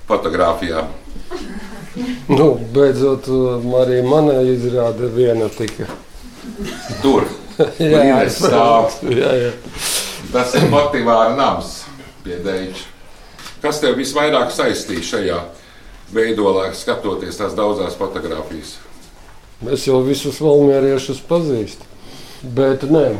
[0.08, 0.88] fotografijām?
[2.32, 3.28] Nu, beidzot,
[3.82, 5.88] arī mana izrāde viena tika.
[7.04, 7.28] Tur,
[7.78, 8.22] jā, jā,
[9.12, 9.52] jā, jā.
[10.32, 11.82] Tas ir motivāra nams
[12.24, 12.91] pie Deiča.
[13.62, 15.36] Kas tev visvairāk saistīja šajā
[16.10, 18.74] veidolā, skatoties tās daudzās fotogrāfijas?
[19.70, 21.86] Es jau visus valmieriešus pazīstu,
[22.42, 23.12] bet nē,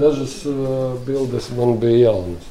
[0.00, 2.50] dažas uh, bildes man bija jaunas.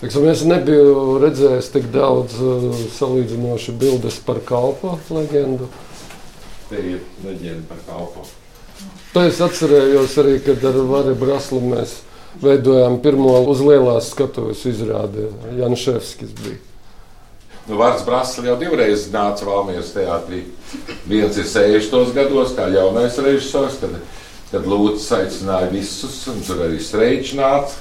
[0.00, 2.66] Teiksim, es nebiju redzējis tik daudz uh,
[2.96, 5.70] salīdzinoši bildes par kalpa leģendu.
[6.72, 8.26] Te ir leģenda par kalpu.
[9.14, 12.00] Tā es atcerējos arī, kad ar Vāri Braslu mēs
[12.42, 15.28] veidojām pirmo uz lielās skatuves izrādi.
[15.58, 16.58] Janševskis bija.
[17.68, 20.44] Nu, Vārds Brāzis jau divreiz nāca Valmijas teātrī.
[21.08, 22.14] Viens ir 60.
[22.16, 23.98] gados, kā jaunais režisors, kad,
[24.48, 27.76] kad Lūdzu aicināja visus, un tur arī Streičs nāca.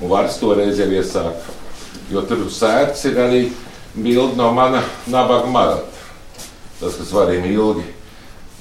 [0.00, 1.56] Un Vārds toreiz jau iesāka.
[2.08, 3.42] Jo tur sērts ir arī
[3.92, 4.80] bilde no mana
[5.10, 6.06] nabaga marata.
[6.78, 7.84] Tas, kas varēja ilgi,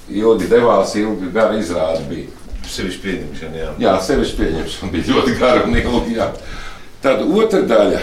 [0.10, 2.37] ilgi devās, ilgi gara izrāde bija.
[2.68, 3.72] Sevišķi pieņemšana, jā.
[3.82, 6.30] Jā, sevišķi pieņemšana bija ļoti gara un ilga.
[7.04, 8.02] Tad otra daļa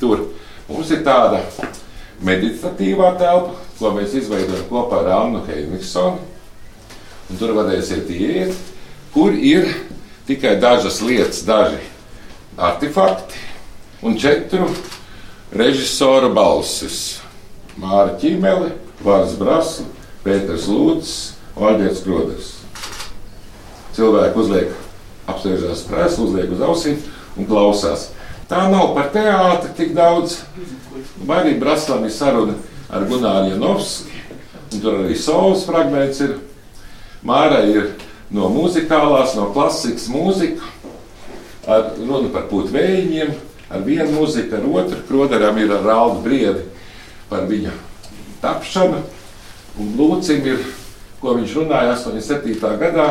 [0.00, 0.26] tur
[0.68, 1.40] mums ir tāda
[2.26, 6.22] meditatīvā telpa, ko mēs izveidojam kopā ar Annu Heimiksonu.
[7.26, 8.54] Un tur varēsiet iet,
[9.14, 9.68] kur ir
[10.28, 11.80] tikai dažas lietas, daži
[12.56, 13.40] artefakti
[14.06, 14.68] un četru
[15.52, 17.20] režisoru balsis.
[17.76, 18.72] Māra Čīmele,
[19.04, 19.84] Vārds Brasla,
[20.24, 22.55] Pēters Lūdzu, Vaļģēts Groders.
[23.96, 24.72] Cilvēki uzliek,
[25.30, 26.98] apsēžās krēslā, uzliek uz ausīm
[27.36, 28.10] un klausās.
[28.50, 30.42] Tā nav par teātri tik daudz.
[31.26, 32.54] Vai arī Braslām ir saruna
[32.92, 34.20] ar Gunāru Janovski,
[34.72, 36.36] un tur arī solis fragments ir.
[37.26, 37.94] Māra ir
[38.30, 40.62] no muzikālās, no klasikas mūzika,
[41.66, 43.32] ar runu par putekļiem,
[43.72, 45.00] ar vienu mūziku, ar otru.
[45.08, 46.66] Kroderam ir ar Rālu Briedi
[47.30, 47.72] par viņa
[48.44, 49.00] tapšanu,
[49.80, 50.62] un Lūcim ir,
[51.18, 52.76] ko viņš runāja 87.
[52.78, 53.08] gadā,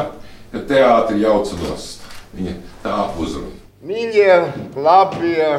[0.56, 2.04] kad teātri jauca nost.
[2.36, 3.58] Viņa tā uzrunā.
[3.86, 4.36] Mīļie,
[4.80, 5.50] labie,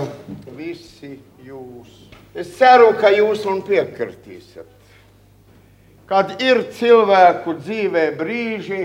[0.57, 1.91] visi jūs.
[2.37, 4.73] Es ceru, ka jūs man piekritīsiet.
[6.09, 8.81] Kad ir cilvēku dzīvē brīži,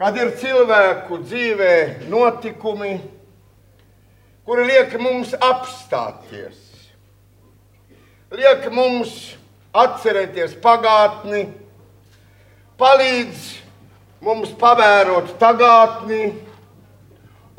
[0.00, 1.72] kad ir cilvēku dzīvē
[2.12, 2.94] notikumi,
[4.44, 6.60] kuri liek mums apstāties,
[8.34, 9.14] liek mums
[9.72, 11.46] atcerēties pagātni,
[12.80, 13.63] palīdz
[14.24, 16.32] mums pavērot tagadni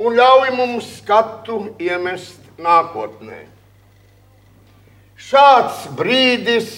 [0.02, 3.46] un ļauj mums skatu iemest nākotnē.
[5.16, 6.72] Šāds brīdis,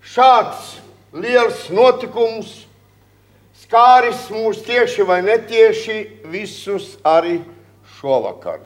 [0.00, 0.76] šāds
[1.12, 2.62] liels notikums
[3.64, 5.98] skāris mūs tieši vai netieši
[6.32, 7.40] visus arī
[7.98, 8.62] šovakar.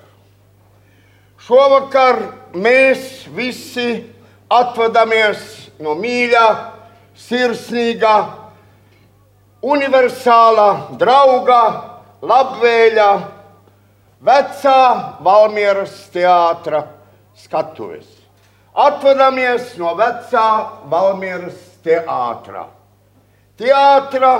[1.46, 2.22] Šovakar
[2.54, 4.06] mēs visi
[4.50, 6.46] atvadamies no mīļā,
[7.26, 8.16] sirsnīgā,
[9.64, 11.62] universālā drauga,
[12.26, 13.10] labvēļā,
[14.26, 14.80] vecā
[15.24, 16.84] Valmieras teātra
[17.36, 18.08] skatuves.
[18.76, 20.48] Atvadamies no vecā
[20.90, 22.66] Valmieras teātra.
[23.56, 24.32] Teātra,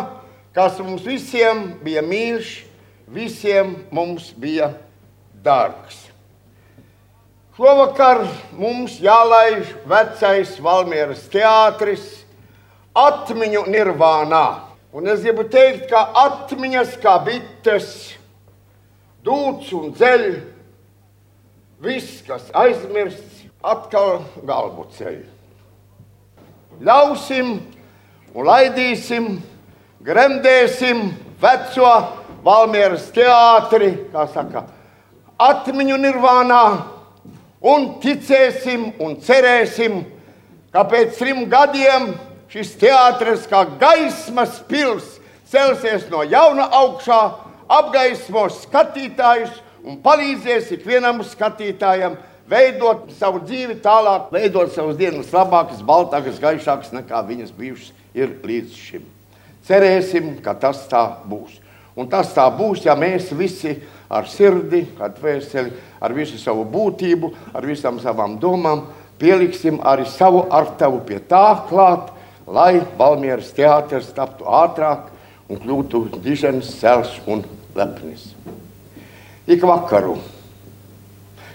[0.52, 2.50] kas mums visiem bija mīļš,
[3.08, 4.74] visiem mums bija
[5.44, 6.02] dārgs.
[7.56, 12.04] Šovakar mums jālaiž vecais Valmieras teātris
[12.92, 14.65] atmiņu nirvānā.
[14.96, 18.14] Un es gribu teikt, ka atmiņas kā bites,
[19.20, 20.22] dūts un dzeļ,
[21.84, 25.18] viss, kas aizmirsts, atkal galvu ceļ.
[26.80, 27.50] Ļausim
[28.32, 29.26] un laidīsim,
[30.00, 31.10] gremdēsim
[31.44, 31.92] veco
[32.46, 34.62] Valmieras teātri, kā saka,
[35.36, 36.62] atmiņu nirvānā
[37.68, 40.06] un ticēsim un cerēsim,
[40.72, 42.14] ka pēc trim gadiem
[42.56, 45.18] šis teātris kā gaismas pils
[45.50, 47.18] celsies no jauna augšā,
[47.68, 52.16] apgaismos skatītājus un palīdzēs ikvienam skatītājam
[52.48, 58.80] veidot savu dzīvi tālāk, veidot savas dienas labākas, baltākas, gaišākas nekā viņas bijušas ir līdz
[58.80, 59.04] šim.
[59.66, 61.60] Cerēsim, ka tas tā būs.
[61.96, 63.74] Un tas tā būs, ja mēs visi
[64.08, 68.86] ar sirdi, ar dvēseli, ar visu savu būtību, ar visām savām domām
[69.20, 72.12] pieliksim arī savu artavu pie tā klāt,
[72.46, 75.10] lai Valmieras teātris taptu ātrāk
[75.50, 77.44] un kļūtu diženas, cels un
[77.76, 78.30] lepnis.
[79.46, 80.16] Ik vakaru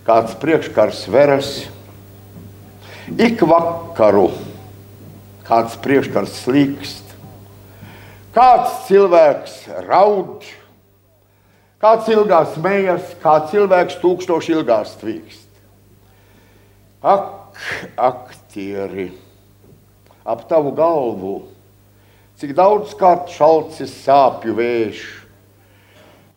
[0.08, 1.52] kāds priekškars veras,
[3.20, 4.30] ik vakaru
[5.48, 7.16] kāds priekškars slīkst,
[8.36, 10.46] kāds cilvēks raud,
[11.82, 15.48] kāds ilgās smējas, kāds cilvēks tūkstoši ilgās tvīkst.
[17.02, 17.58] Ak,
[17.98, 19.10] aktieri!
[20.26, 21.36] Ap tavu galvu,
[22.40, 25.02] cik daudz kārt šalcis sāpju vējš.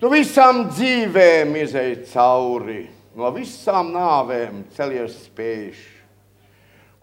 [0.01, 2.83] Tu visām dzīvēm izēj cauri,
[3.17, 5.73] no visām nāvēm celies spēj.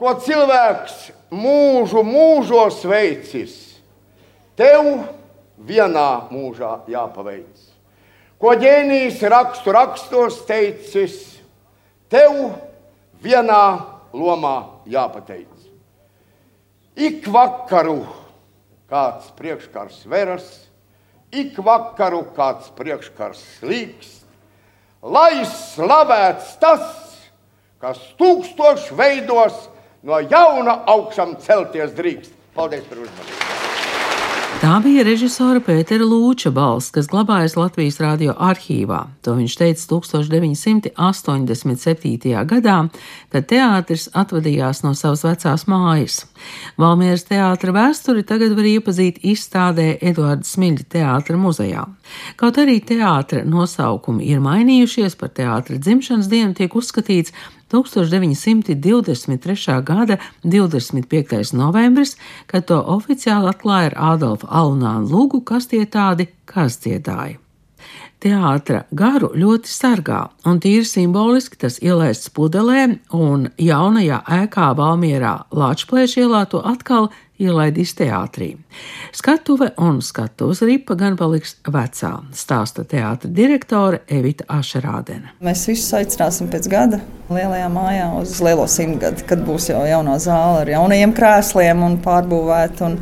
[0.02, 3.54] Ko cilvēks mūžu mūžos veicis,
[4.58, 5.06] tev
[5.62, 7.70] vienā mūžā jāpaveic.
[8.41, 11.17] Ko ģēnijs rakstu rakstos teicis,
[12.10, 12.56] tev
[13.22, 13.63] vienā
[14.17, 14.56] lomā
[14.89, 15.51] jāpateic.
[16.95, 18.04] Ik vakaru
[18.91, 20.47] kāds priekškars veras,
[21.32, 24.25] ik vakaru kāds priekškars slīkst,
[25.01, 26.84] lai slavēts tas,
[27.80, 29.69] kas tūkstošu veidos
[30.04, 32.36] no jauna augšām celties drīkst.
[32.51, 33.70] Paldies par uzmanību!
[34.62, 39.10] Tā bija režisora Pētera Lūča balss, kas glabājas Latvijas radio arhīvā.
[39.26, 40.93] To viņš teica 1987.
[42.45, 42.86] gadā,
[43.34, 46.30] kad teātris atvadījās no savas vecās mājas.
[46.78, 51.89] Valmieras teātra vēsturi tagad var iepazīt izstādē Eduarda Smiļa teātra muzejā.
[52.38, 57.34] Kaut arī teātra nosaukumi ir mainījušies, par teātra dzimšanas dienu tiek uzskatīts
[57.71, 59.77] 1923.
[59.88, 61.53] gada 25.
[61.57, 67.38] novembris, kad to oficiāli atklāja ar Ādolfa Alunānu lūgu, kas tie tādi, kas dziedāja.
[68.21, 76.21] Teātra garu ļoti sargā, un tīri simboliski tas ielaists pudelē, un jaunajā ēkā Valmierā Lāčplēša
[76.21, 77.10] ielā to atkal
[77.41, 78.51] ielaidīs teātrī.
[79.15, 85.36] Skatuve un skatuves ripa gan paliks vecā, stāsta teātra direktore Evita Ašerādene.
[85.43, 87.01] Mēs visus aicināsim pēc gada
[87.32, 92.91] lielajā mājā uz lielo simtgadi, kad būs jau jaunā zāle ar jaunajiem krēsliem un pārbūvēta.
[92.91, 92.97] Un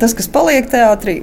[0.00, 1.20] tas, kas paliek teātrī,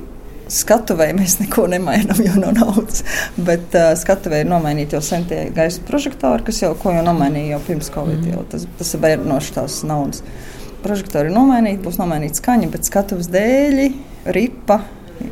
[0.48, 3.02] Skatuvē mēs neko nemainām, jo nav naudas.
[3.36, 7.64] Bet uh, skatuvē ir nomainīti jau sen tie gaisa prožektori, kas jau, jau nomainīja jau
[7.68, 8.22] pirms Covid.
[8.22, 8.30] Mm.
[8.32, 10.24] Jau tas, tas ir bērnošs tās naudas
[10.84, 13.90] prožektori ir nomainīti, būs nomainīta skaņa, bet skatuves dēļi
[14.36, 14.82] ripa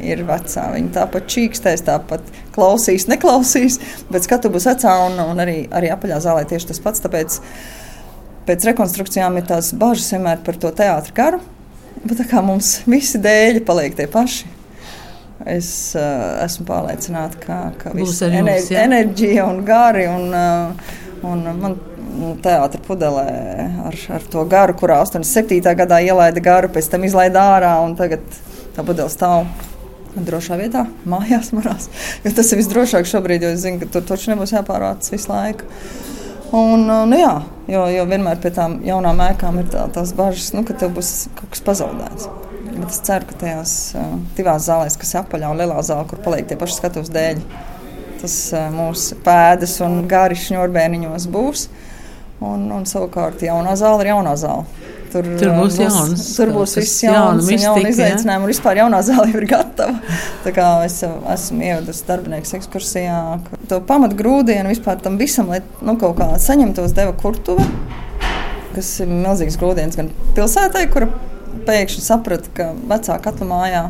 [0.02, 0.66] ir vecā.
[0.74, 3.80] Viņa tāpat čīkstēs, tāpat klausīs, neklausīs,
[4.12, 7.04] bet skatu būs vecā un, un arī, arī apaļā zālē tieši tas pats.
[7.06, 7.40] Tāpēc
[8.46, 11.42] pēc rekonstrukcijām ir tās bažas vienmēr par to teātru garu,
[12.04, 14.54] bet tā kā mums visi dēļi paliek tie paši.
[15.52, 15.68] Es
[16.00, 18.38] uh, esmu pārliecināta, ka, ka viss ir
[18.80, 20.06] enerģija un gari.
[20.08, 20.94] Un, uh,
[21.28, 21.76] un man
[22.44, 23.28] teātris pudelē
[23.90, 25.62] ar, ar to garu, kurā 87.
[25.78, 28.26] gadā ielaida garu, pēc tam izlaida ārā un tagad
[28.76, 29.48] tā pudele stāv.
[30.16, 31.90] Drošā vietā, mājās, marās.
[32.24, 35.68] Jo tas ir visdrošāk šobrīd, jo es zinu, ka tur taču nebūs jāpārvāc visu laiku.
[36.56, 37.34] Un, nu jā,
[37.68, 41.26] jo, jo vienmēr pie tām jaunām ēkām ir tā, tās bažas, nu, ka tev būs
[41.36, 42.30] kaut kas pazaudēts.
[42.76, 46.22] Bet es ceru, ka tajās uh, divās zālēs, kas ir apaļā un lielā zālē, kur
[46.24, 47.42] paliek tie paši skatuves dēļ,
[48.22, 51.68] tas uh, mūsu pēdas un gari šņurbēniņos būs.
[52.44, 54.66] Un, un savukārt jaunā zāle ir jaunā zāle.
[55.14, 59.00] Tur, tur būs, būs jauns, tur būs viss jauns, jauna, jauna izaicinājuma, un vispār jaunā
[59.08, 60.18] zāle jau ir gatava.
[60.44, 63.20] Tā kā es esmu ievadusi darbinieks ekskursijā,
[63.72, 67.64] to pamat grūdienu vispār tam visam, lai nu, kaut kā saņemtos deva kurtuve,
[68.76, 71.08] kas ir milzīgs grūdienis gan pilsētai, kura
[71.66, 73.86] pēkšņi saprata, ka vecā katla mājā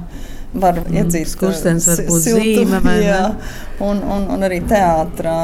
[0.61, 2.79] var mm, iedzīt skurstenis, varbūt zīme.
[3.03, 3.21] Jā,
[3.83, 5.35] un, un, un arī teātrā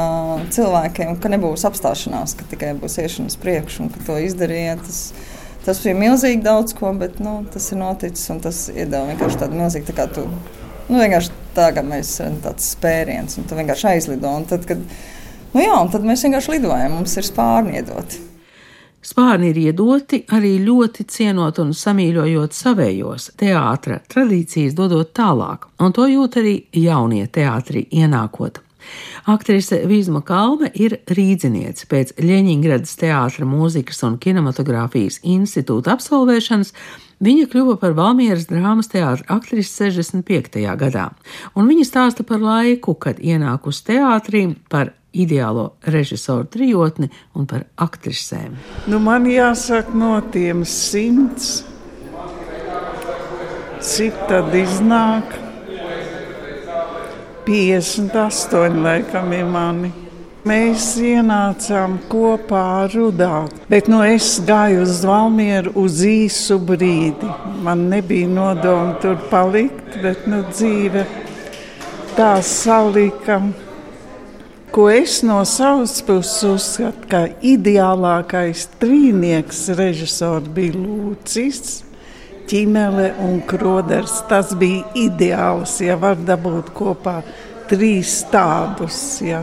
[0.54, 4.78] cilvēkiem, ka nebūs apstāšanās, ka tikai būs iešanas priekš un ka to izdarīja.
[4.82, 5.02] Tas,
[5.66, 9.60] tas bija milzīgi daudz ko, bet nu, tas ir noticis un tas iedeva vienkārši tādu
[9.60, 10.26] milzīgu, tā kā tu,
[10.88, 14.32] nu vienkārši tā, ka mēs tāds spēriens un tu vienkārši aizlido.
[14.32, 14.82] Un tad, kad,
[15.54, 18.31] nu jā, un tad mēs vienkārši lidojam, mums ir spārni iedoti.
[19.02, 26.06] Spārni ir iedoti arī ļoti cienot un samīļojot savējos, teātra tradīcijas dodot tālāk, un to
[26.06, 28.62] jūt arī jaunie teātri ienākot.
[29.30, 31.86] Aktrise Vīzma Kalme ir rīdziniece.
[31.90, 36.72] Pēc Ļeņingradas teātra mūzikas un kinematogrāfijas institūta absolvēšanas
[37.22, 40.62] viņa kļuva par Valmieras drāmas teātra aktrisi 65.
[40.78, 41.10] gadā,
[41.54, 48.56] un viņa stāsta par laiku, kad ienākusi teātrī, par ideālo režisoru trijotni un par aktrisēm.
[48.88, 51.62] Nu, man jāsaka, no tiem simts,
[53.82, 55.38] cik tad iznāk?
[57.46, 59.90] 58 laikam ir mani.
[60.46, 67.28] Mēs ienācām kopā ar Rudāku, bet nu, es gāju uz Valmieru uz īsu brīdi.
[67.62, 71.04] Man nebija nodoma tur palikt, bet nu, dzīve
[72.16, 73.38] tā salika
[74.72, 81.82] ko es no savas puses uzskatu, ka ideālākais trīnieks režisors bija Lūcis.
[82.48, 84.22] Ķīmele un Kroders.
[84.28, 87.22] Tas bija ideāls, ja var dabūt kopā
[87.70, 89.20] trīs tādus.
[89.24, 89.42] Ja.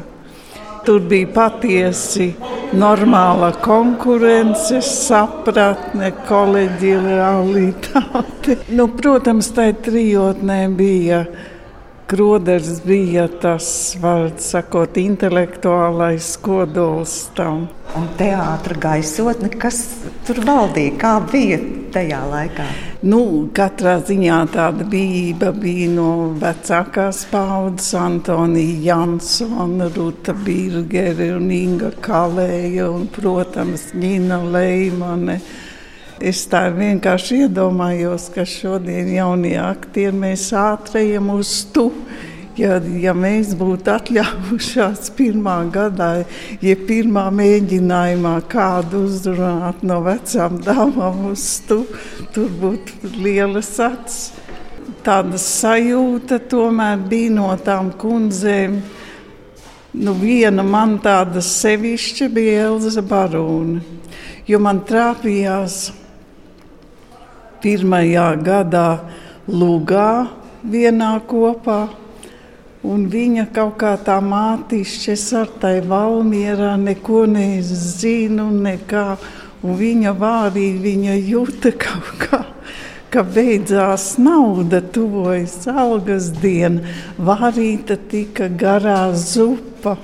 [0.86, 2.36] Tur bija patiesi
[2.78, 8.58] normāla konkurence, sapratne, kolēģialitāte.
[8.78, 11.26] Nu, protams, tai trijotnē bija
[12.10, 17.68] Kroders bija tas, var sakot, intelektuālais kodols tam.
[17.94, 19.78] Un teātris gaisotne, kas
[20.26, 21.60] tur valdīja, kā bija
[21.94, 22.66] tajā laikā?
[23.06, 23.22] Nu,
[23.54, 26.10] katrā ziņā tāda bijība bija no
[26.42, 35.38] vecākās paudzes, Antonija Jansona, Ruta Birgere un Inga Kalēja un, protams, Ņina Leimane.
[36.20, 41.94] Es tā vienkārši iedomājos, ka šodien jaunie aktieri mēs ātrējam uz tu.
[42.60, 46.10] ja, ja mēs būtu atļāvušās pirmā gadā,
[46.64, 51.84] ja pirmā mēģinājumā kādu uzrunāt no vecām dāmām uz tu,
[52.36, 54.32] tur būtu lielas acis.
[55.06, 58.82] Tāda sajūta tomēr bija no tām kundzēm.
[60.00, 63.80] Nu, viena man tāda sevišķa bija Elza Barūna,
[64.46, 65.80] jo man trāpījās
[67.64, 68.90] pirmajā gadā
[69.50, 70.30] Lugā
[70.64, 71.88] vienā kopā.
[72.86, 79.08] Un viņa kaut kā tā mātīšķi, es ar tai valmierā neko nezinu, nekā.
[79.68, 82.40] Un viņa vārīja, viņa jūta kaut kā,
[83.12, 86.86] ka beidzās nauda, tuvojas algas diena.
[87.20, 89.98] Vārīta tika garā zupa,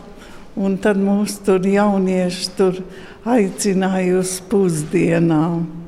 [0.59, 2.83] un tad mūs tur jaunieši tur
[3.23, 5.84] aicināja uz pusdienām.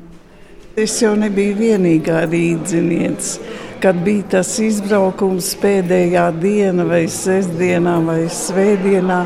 [0.78, 9.20] Es jau nebiju vienīgā rīdziniece kad bija tas izbraukums pēdējā diena, vai sestdienā, vai svētdienā.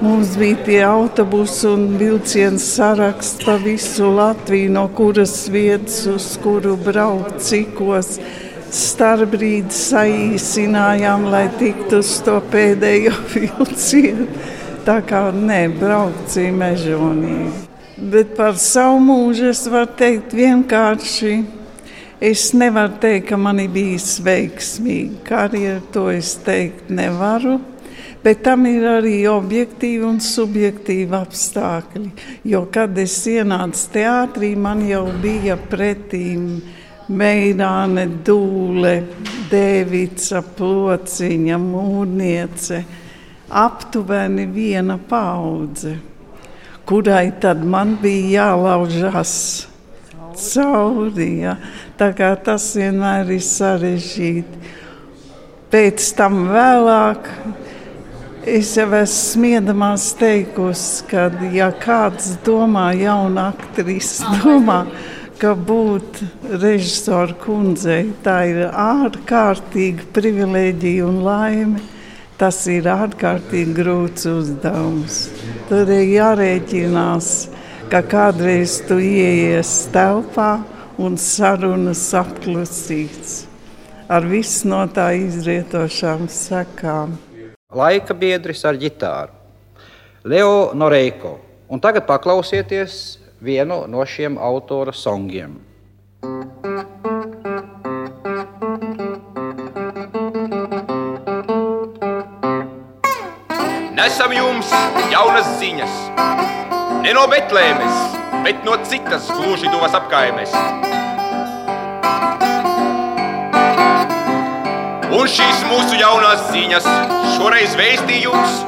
[0.00, 6.76] Mums bija tie autobusi un vilciens saraksts pa visu Latviju, no kuras vietas uz kuru
[6.80, 8.16] braukt, cikos.
[8.72, 14.28] Starbrīd saīsinājām, lai tiktu uz to pēdējo vilcienu.
[14.88, 17.67] Tā kā nebraukcija mežonīgi.
[17.98, 21.36] Bet par savu mūžu es varu teikt vienkārši
[22.20, 25.20] Es nevaru teikt, ka man ir bijis veiksmīgi.
[25.22, 27.60] Karjeru to es teikt nevaru.
[28.24, 32.10] Bet tam ir arī objektīvi un subjektīvi apstākļi.
[32.50, 36.58] Jo, kad es ienācu teātrī, man jau bija pretīm
[37.06, 38.96] Meirāne, Dūle,
[39.52, 42.82] Dēvica, Plociņa, Mūrniece.
[43.48, 45.94] Aptuveni viena paudze,
[46.88, 49.34] kurai tad man bija jālaužas
[50.38, 51.30] cauri.
[51.42, 51.56] Ja.
[51.98, 54.76] Tas vienmēr ir sarežģīti.
[55.68, 57.26] Pēc tam vēlāk
[58.48, 64.78] es jau esmu smiedamās teikusi, ka, ja kāds domā, jauna aktrise domā,
[65.38, 66.22] ka būt
[66.62, 71.84] režisora kundzei tā ir ārkārtīga privilēģija un laime.
[72.38, 75.24] Tas ir ārkārtīgi grūts uzdevums.
[75.68, 77.32] Tur ir jārēķinās
[77.88, 80.58] ka kādreiz tu ieies telpā
[81.00, 83.46] un sarunas apklusīts
[84.12, 87.16] ar visu no tā izrietošām sekām.
[87.72, 89.32] Laika biedris ar ģitāru
[90.28, 91.38] Leo Noreiko.
[91.68, 95.56] Un tagad paklausieties vienu no šiem autora songiem.
[104.08, 104.70] Nesam jums
[105.12, 105.96] jaunas ziņas!
[107.04, 107.98] Ne no Betlēmes,
[108.46, 110.54] bet no citas gluži tuvas apkaimes.
[115.12, 116.88] Un šīs mūsu jaunās ziņas
[117.36, 118.58] šoreiz vēstījums.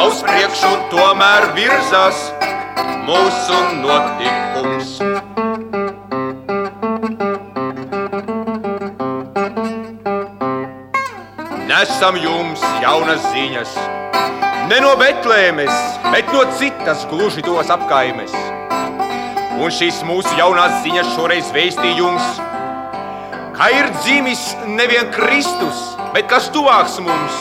[0.00, 2.30] Uz priekšu tomēr virzās
[3.04, 4.39] mūsu notikums.
[11.80, 13.70] Nesam jums jaunas ziņas
[14.68, 15.78] Ne no Betlēmes,
[16.12, 18.34] bet no citas gluži tos apkaimes.
[19.56, 22.42] Un šīs mūsu jaunās ziņas šoreiz vēstījums,
[23.56, 24.44] ka ir dzimis
[24.76, 25.80] nevien Kristus,
[26.12, 27.40] bet kas tuvāks mums.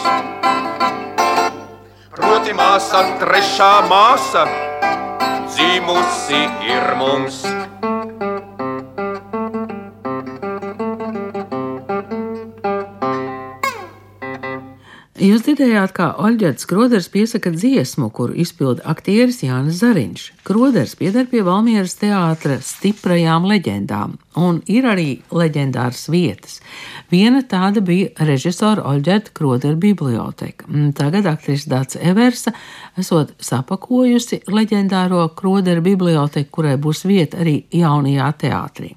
[2.16, 4.48] Proti māsa, trešā māsa,
[5.52, 7.44] dzimusi ir mums.
[15.60, 20.22] Dzirdējāt, kā Oļģerts Kroders piesaka dziesmu, kuru izpilda aktieris Jānis Zariņš.
[20.48, 26.62] Kroders pieder pie Valmieras teātra stiprajām leģendām, un ir arī leģendāras vietas.
[27.12, 30.70] Viena tāda bija režisora Oļģerta Krodera biblioteka.
[30.96, 32.56] Tagad aktris Dāts Eversa
[32.96, 38.96] esot sapakojusi leģendāro Krodera biblioteku, kurai būs vieta arī jaunajā teātrī.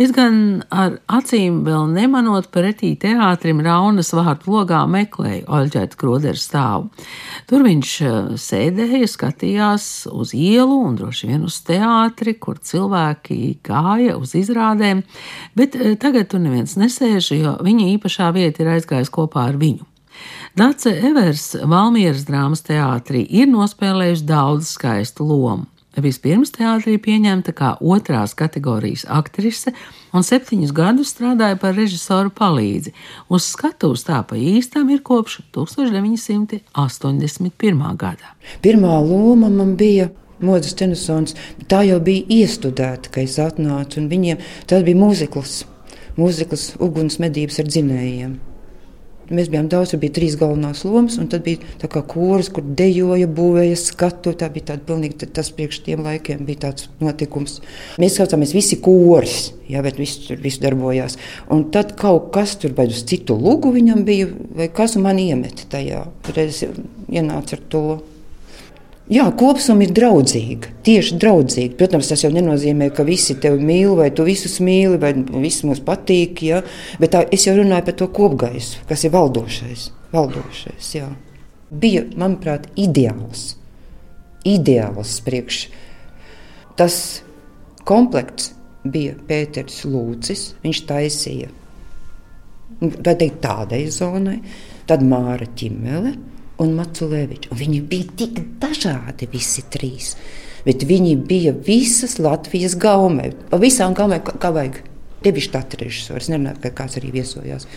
[0.00, 6.88] Es gan ar acīm vēl nemanot pretī teātrim Raunas vārtu logā meklēju Oļģēta Krodera stāvu.
[7.50, 14.16] Tur viņš eh, sēdēja, skatījās uz ielu un droši vien uz teātri, kur cilvēki gāja
[14.16, 15.04] uz izrādēm,
[15.58, 19.84] bet eh, tagad tur neviens nesēž, jo viņa īpašā vieta ir aizgājusi kopā ar viņu.
[20.56, 25.71] Dace Evers Valmieras drāmas teātrī ir nospēlējusi daudz skaistu lomu.
[26.00, 29.72] Vispirms teātrī pieņemta kā otrās kategorijas aktrise,
[30.16, 32.94] un septiņus gadus strādāja par režisoru palīdzi.
[33.28, 36.64] Uz skatuves tā pa īstām ir kopš 1981.
[38.00, 38.32] gada.
[38.64, 40.08] Pirmā loma man bija
[40.42, 41.36] Modas Tenisons,
[41.68, 45.64] tā jau bija iestudēta, ka es atnācu, un viņiem tas bija mūzikls,
[46.16, 48.51] mūzikls uguns medības ar dzinējiem.
[49.32, 52.66] Mēs bijām daudz, tur bija trīs galvenās lomas, un tad bija tā kā kurs, kur
[52.80, 54.34] dejoja, būvēja skatu.
[54.36, 57.60] Tā bija tāda pilnīgi tas priekš tiem laikiem bija tāds notikums.
[58.02, 61.16] Mēs saucāmies visi kurs, jā, bet viss tur viss darbojās.
[61.52, 64.28] Un tad kaut kas tur vai uz citu lugu viņam bija,
[64.58, 66.06] vai kas man iemeta tajā.
[66.36, 66.64] Reiz
[67.08, 67.86] ienāca ar to.
[69.10, 70.70] Jā, kopsuma ir draudzīga.
[70.86, 71.74] Tieši draudzīga.
[71.80, 75.10] Protams, tas jau nenozīmē, ka visi tevi mīl, vai tu visus mīli, vai
[75.42, 76.44] viss mums patīk.
[76.46, 76.60] Ja?
[77.02, 79.88] Bet tā, es jau runāju par to kopgaisu, kas ir valdošais.
[80.14, 81.08] valdošais jā.
[81.72, 83.56] Bija, manuprāt, ideāls.
[84.46, 85.64] Ideāls priekš.
[86.78, 86.96] Tas
[87.88, 88.52] komplekts
[88.84, 90.52] bija Pēters Lūcis.
[90.62, 91.50] Viņš taisīja
[92.80, 94.38] teikt, tādai zonai,
[94.86, 96.14] tad Māra Čimele
[96.62, 97.50] un Maculēvičs.
[97.52, 100.14] Un viņi bija tik dažādi, visi trīs.
[100.66, 103.32] Bet viņi bija visas Latvijas gaumē.
[103.50, 104.82] Pa visām gaumēm, kā, kā vajag.
[105.22, 106.18] Štata režisori.
[106.18, 107.68] Es nezinu, ka kāds arī viesojās.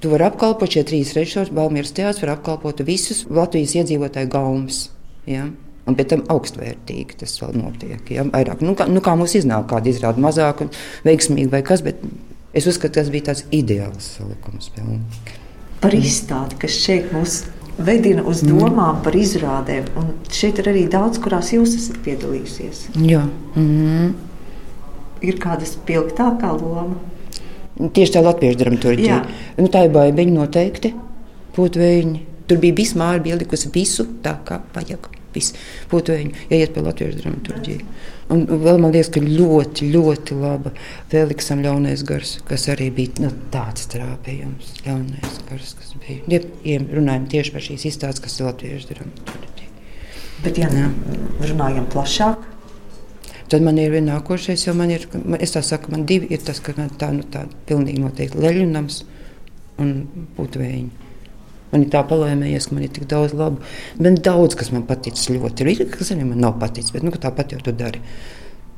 [0.00, 4.86] Tu vari apkalpot šie trīs režisori, Balmīras teātris var apkalpot visus Latvijas iedzīvotāju gaumas.
[5.28, 5.44] Ja?
[5.84, 8.08] Un pēc tam augstvērtīgi tas vēl notiek.
[8.12, 8.24] Ja?
[8.24, 10.72] Vairāk, nu, kā, nu, kā mums iznāk, kāda izrāda mazāk un
[11.04, 12.00] veiksmīgi vai kas, bet
[12.56, 14.72] es uzskatu, tas bija tāds ideāls salikums.
[15.84, 17.42] Par izstādi, kas šeit mūs
[17.86, 19.90] vedina uz domām par izrādēm.
[20.00, 22.88] Un šeit ir arī daudz, kurās jūs esat piedalījusies.
[23.06, 23.22] Jā.
[23.54, 24.14] Mm.
[25.26, 26.96] Ir kāda spilgtākā loma?
[27.80, 29.22] Tieši tā latviešu dramaturgija.
[29.58, 30.92] Nu, tā ir baigiņa noteikti.
[31.56, 32.26] Putvēņi.
[32.50, 35.08] Tur bija bismāra, bija likusi visu tā, kā vajag.
[35.90, 37.84] Putvēņi, ja iet pie latviešu dramaturgiju.
[38.34, 40.72] Un vēl man liekas, ka ļoti, ļoti laba
[41.10, 44.72] Feliksam ļaunais gars, kas arī bija nu, tāds trāpījums.
[44.86, 46.42] Ļaunais gars, kas bija.
[46.64, 49.68] Ja runājam tieši par šīs izstādes, kas ir latviešu dramaturgija.
[50.40, 50.88] Bet, ja ne,
[51.44, 52.48] runājam plašāk,
[53.50, 55.08] Tad man ir viena nākošais, jo man ir,
[55.42, 59.00] es tā saku, man divi ir tas, ka man tā, nu tā pilnīgi noteikti leļunams
[59.82, 59.88] un
[60.36, 61.08] putvēņi.
[61.72, 63.58] Man ir tā palēmējies, ka man ir tik daudz labu.
[63.98, 65.66] Bet daudz, kas man patīk ļoti.
[65.66, 68.02] Ir kas arī man nav paticis, bet nu, tāpat jau tu dari.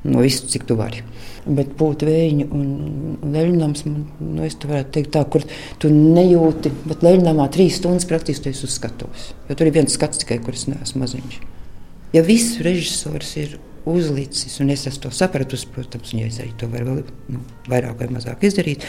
[0.02, 1.04] No visu, cik tu vari.
[1.46, 5.44] Bet būt vējiņa un leļņams, nu, es varētu teikt tā, kur
[5.82, 9.28] tu nejūti, bet leļņamā trīs stundas praktiski tu esi uz skatuves.
[9.48, 11.38] Jo tur ir viens skats tikai, kur es neesmu maziņš.
[12.16, 13.56] Ja viss režisors ir
[13.88, 17.02] uzlicis, un es to sapratu, protams, ja es arī to varu vēl
[17.34, 18.86] nu, vairāk vai mazāk izdarīt,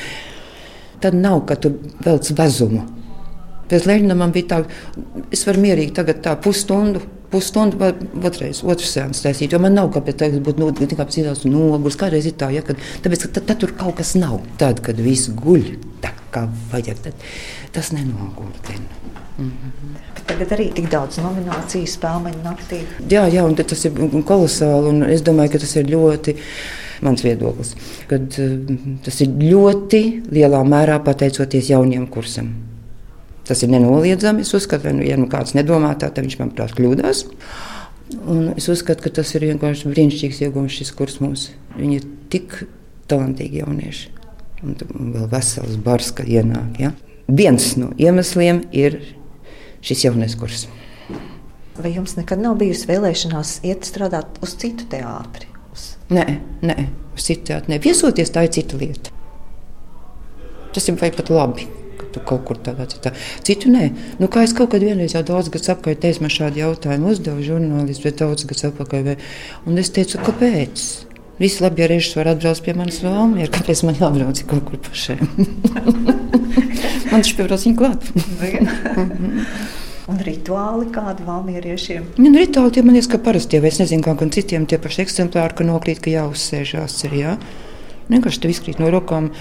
[1.01, 2.83] tad nav, ka tu velc vezumu.
[3.69, 4.59] Pēc man bija tā,
[5.33, 7.01] es varu mierīgi tagad tā pusstundu.
[7.33, 7.91] Pusstundu vai
[8.29, 11.97] otrreiz, otru sēnes taisīt, jo man nav kāpēc tagad būt nu, tikai apcīnās nogurs.
[11.99, 14.39] Kādreiz ir tā, ja, kad, tāpēc, ka tad, tad tur kaut kas nav.
[14.61, 15.65] Tad, kad viss guļ
[16.03, 17.27] tā kā vajag, tad
[17.73, 19.01] tas nenogurdina.
[19.37, 19.93] Mm -hmm.
[20.27, 22.83] Tagad arī tik daudz nomināciju spēļu naktī.
[23.09, 23.91] Jā, jā, un tas ir
[24.25, 25.11] kolosāli.
[25.11, 26.35] Es domāju, ka tas ir ļoti
[27.01, 27.75] mans viedoklis.
[28.07, 28.37] Kad,
[29.03, 32.72] tas ir ļoti lielā mērā pateicoties jauniem kursam.
[33.47, 34.45] Tas ir nenoliedzami.
[34.45, 37.25] Es uzskatu, ka, ja nu kāds nedomā tā, tad viņš man prāt kļūdās.
[38.29, 41.49] Un es uzskatu, ka tas ir vienkārši brīnišķīgs iegūms šis kurs mums.
[41.75, 42.55] Viņi ir tik
[43.11, 44.13] talantīgi jaunieši.
[44.63, 44.77] Un
[45.15, 46.79] vēl vesels bars, ka ienāk.
[46.79, 46.93] Ja?
[47.27, 49.01] Viens no iemesliem ir
[49.83, 50.67] šis jaunais kurs.
[51.75, 55.49] Vai jums nekad nav bijusi vēlēšanās iet strādāt uz citu teātri?
[55.73, 55.95] Uz...
[56.13, 56.25] Nē,
[56.63, 56.77] nē,
[57.17, 57.79] uz citu teātri.
[57.83, 59.15] Viesoties tā ir cita lieta.
[60.73, 61.67] Tas ir pat labi.
[62.13, 63.13] Tu kaut kur tādā citā.
[63.45, 63.87] Citu nē.
[64.19, 67.41] Nu, kā es kaut kad vienreiz jau daudz gadus atpakaļ teicu, man šādu jautājumu uzdeva
[67.41, 69.15] žurnālists, bet daudz gadus atpakaļ.
[69.65, 70.85] Un es teicu, kāpēc?
[71.41, 74.77] Visi labi, ja režisori var atbraukt pie manis vēl mieru, kāpēc man jābrauc kaut kur
[74.85, 75.23] pašiem?
[77.09, 78.05] man taču piebrauc viņu klāt.
[80.11, 82.05] Un rituāli kādi valmieriešiem?
[82.19, 84.77] Nu, nu, rituāli tie man liekas, ka parastie, vai es nezinu, kā gan citiem tie
[84.83, 87.35] paši eksemplāri, ka nokrīt, ka jāuzsēžās ir, jā.
[88.11, 89.31] Vienkārši tev izkrīt no rokām.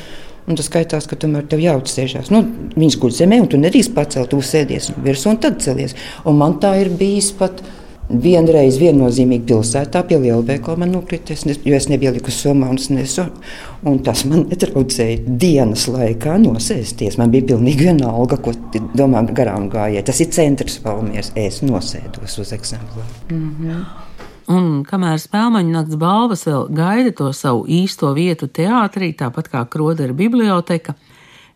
[0.48, 2.32] Un tas skaitās, ka tomēr tev jāuzsēžās.
[2.34, 2.42] Nu,
[2.74, 5.94] viņš guļ zemē, un tu nedrīkst pacelt, tu sēdies virsū un tad celies.
[6.26, 7.62] Un man tā ir bijis pat
[8.10, 13.24] vienreiz viennozīmīgi pilsētā pie lielveikala man nokrita, jo es nebiju likus somā un nesu.
[13.88, 17.18] Un tas man netraucēja dienas laikā nosēsties.
[17.20, 18.54] Man bija pilnīgi vienalga, ko
[18.98, 20.06] domā garām gājēji.
[20.10, 21.32] Tas ir centrs Valmieras.
[21.38, 23.10] Es nosēdos uz eksemplāru.
[23.30, 23.84] Mm -hmm.
[24.50, 30.12] Un kamēr spēļu nakts balvas vēl gaida to savu īsto vietu teātrī, tāpat kā Krodera
[30.12, 30.94] biblioteka,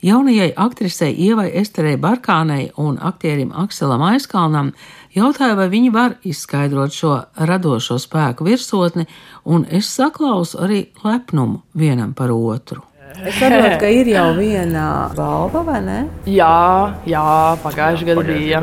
[0.07, 4.73] jaunajai aktrisei Ievai Esterei Barkānei un aktierim Akselam Aizkalnam
[5.17, 7.15] Jautāju, vai viņi var izskaidrot šo
[7.49, 9.07] radošo spēku virsotni,
[9.49, 12.83] un es saklausu arī lepnumu vienam par otru.
[13.25, 15.99] Es saprotu, ka ir jau viena balva, vai ne?
[16.29, 17.25] Jā, jā
[17.65, 18.63] pagājušajā gadā bija.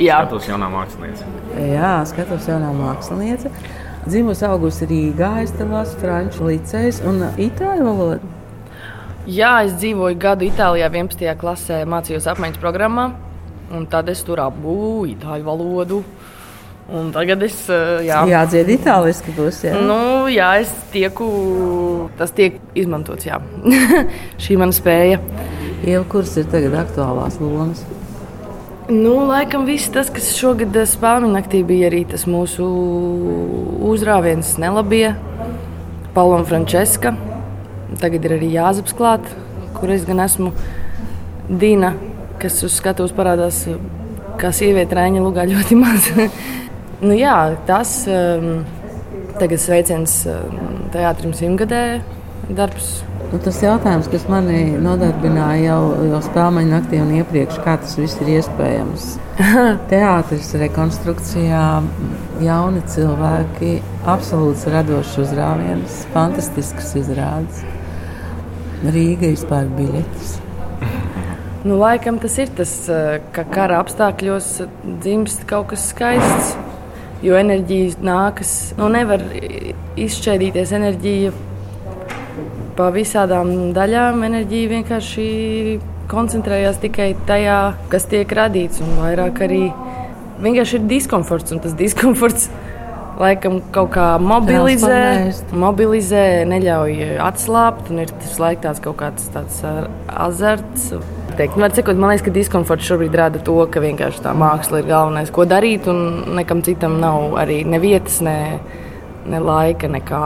[0.00, 1.28] Jā, skatos jaunā māksliniece.
[1.58, 3.50] Jā, skatos jaunā māksliniece.
[4.06, 5.32] Dzimusi augusi Rīgā,
[5.70, 8.30] lasu franču licejas un itāļu valodu.
[9.30, 11.36] Jā, es dzīvoju gadu Itālijā, 11.
[11.38, 13.12] klasē, mācījos apmaiņas programmā.
[13.72, 16.00] Un tad es tur apgūstu itāļu valodu.
[16.92, 17.60] Un tagad es.
[17.70, 19.62] eh, Jā, Jādzied itāliski būs.
[19.64, 19.78] Jā.
[19.80, 22.10] Nu, jā, es tieku.
[22.18, 23.24] Tas tiek izmantots.
[23.24, 23.38] Jā.
[24.42, 25.20] Šī mana spēja.
[25.86, 27.84] Iela, kuras ir tagad aktuālās lomas?
[28.90, 32.64] Nu, laikam viss tas, kas šogad eh, spēļu naktī bija arī tas mūsu
[33.86, 35.12] uzrāviens Nelabie,
[36.16, 37.12] Paula Frančiska.
[38.02, 39.28] Tagad ir arī Jāzeps klāt,
[39.76, 40.50] kur es gan esmu
[41.46, 41.92] Dina,
[42.42, 43.62] kas uz skatuves parādās
[44.42, 46.10] kā sieviete Rēņa lugā ļoti maz.
[47.04, 47.36] nu, jā,
[47.68, 48.64] tas um,
[49.38, 50.58] tagad sveiciens um,
[50.90, 51.84] teātrim simtgadē
[52.50, 52.96] darbs.
[53.32, 58.18] Nu, tas jautājums, kas manī nodarbināja jau, jau spēļu naktī un iepriekš, kā tas viss
[58.20, 59.06] ir iespējams.
[59.88, 61.62] Teātris rekonstrukcijā,
[62.44, 63.70] jauni cilvēki,
[64.12, 67.62] absolūts radošs uzrāviens, fantastisks izrādes.
[68.84, 70.34] Rīga izpērk biļetes.
[71.64, 74.50] Nu, laikam tas ir tas, eh, ka kara apstākļos
[75.00, 76.52] dzimst kaut kas skaists.
[77.24, 79.24] Jo enerģija nākas, nu, nevar
[79.96, 81.32] izšķēdīties enerģija
[82.76, 84.24] pa visādām daļām.
[84.28, 85.26] Enerģija vienkārši
[86.12, 87.60] koncentrējās tikai tajā,
[87.92, 89.64] kas tiek radīts, un vairāk arī
[90.42, 91.54] vienkārši ir diskomforts.
[91.54, 92.48] Un tas diskomforts
[93.20, 99.60] laikam kaut kā mobilizē, mobilizē neļauj atslābt, un ir tas laiks tāds kaut kāds tāds
[99.66, 99.84] uh,
[100.26, 100.92] azarts.
[101.32, 104.90] Teikt, nu, sakot, man liekas, ka diskomforts šobrīd rada to, ka vienkārši tā māksla ir
[104.90, 108.36] galvenais, ko darīt, un nekam citam nav arī ne vietas, ne,
[109.24, 110.24] ne laika, nekā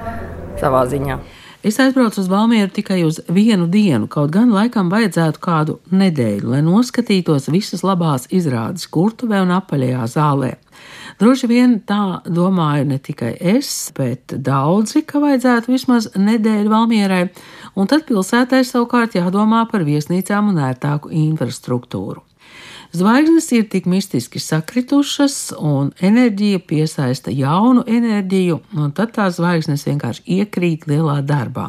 [0.62, 1.20] savā ziņā.
[1.60, 6.60] Es aizbraucu uz Valmieru tikai uz vienu dienu, kaut gan laikam vajadzētu kādu nedēļu, lai
[6.64, 10.54] noskatītos visas labās izrādes kurtuvē un apaļajā zālē.
[11.20, 17.22] Droši vien tā domāju ne tikai es, bet daudzi, ka vajadzētu vismaz nedēļu Valmierai,
[17.76, 22.24] un tad pilsētai savukārt jādomā par viesnīcām un ērtāku infrastruktūru.
[22.92, 30.24] Zvaigznes ir tik mistiski sakritušas, un enerģija piesaista jaunu enerģiju, un tad tās zvaigznes vienkārši
[30.40, 31.68] iekrīt lielā darbā.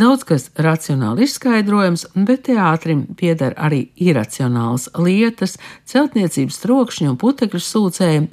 [0.00, 5.58] Daudz kas racionāli izskaidrojams, bet teātrim pieder arī iracionāls lietas,
[5.92, 8.30] celtniecības trokšņi un putekļu sūcējumi,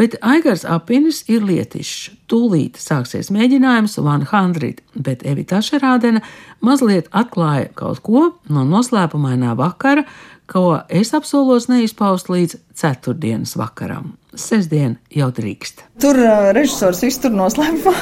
[0.00, 2.14] bet Aigars Apinis ir lietišs.
[2.26, 6.24] Tūlīt sāksies mēģinājums 100, bet Evita Šarādena
[6.64, 10.02] mazliet atklāja kaut ko no noslēpumainā vakara,
[10.50, 14.12] ko es apsolos neizpaust līdz ceturtdienas vakaram.
[14.36, 15.80] Sestdien jau drīkst.
[16.02, 17.94] Tur uh, režisors iztur noslēpumā.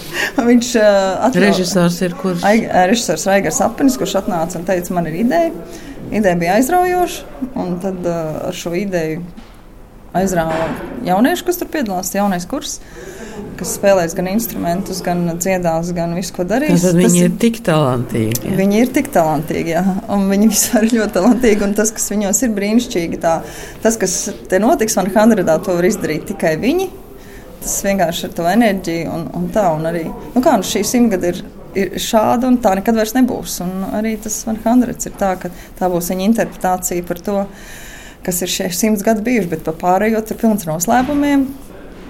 [0.50, 2.42] Viņš uh, atļauj- Režisors ir kurš?
[2.48, 5.52] Uh, režisors Raigars Apenis, kurš atnāca un teica, man ir ideja.
[6.12, 9.20] Ideja bija aizraujoša, un tad uh, ar šo ideju
[10.16, 10.68] aizrāva
[11.06, 12.78] jaunieši, kas tur piedalās, jaunais kurs,
[13.58, 16.82] kas spēlēs gan instrumentus, gan dziedās, gan visu, ko darīs.
[16.82, 18.48] Tad Tas viņi ir tik talantīgi.
[18.50, 18.56] jā.
[18.58, 19.84] Viņi ir tik talantīgi, jā.
[20.12, 21.64] un viņi vispār ir ļoti talantīgi.
[21.66, 23.38] un Tas, kas viņos ir brīnišķīgi, tā,
[23.84, 24.18] tas, kas
[24.50, 26.90] te notiks, man Hanredā, to var izdarīt tikai viņi.
[27.62, 29.68] Tas vienkārši ir to enerģiju un, un tā.
[29.76, 31.44] Un arī, nu kā, nu šī simtgada ir,
[31.78, 33.60] ir šāda, un tā nekad vairs nebūs.
[33.62, 37.36] Un arī tas man ir tā, ka tā būs viņa interpretācija par to,
[38.26, 41.46] kas ir šie simts gadi bijuši, bet par pārējo tur pilns noslēpumiem.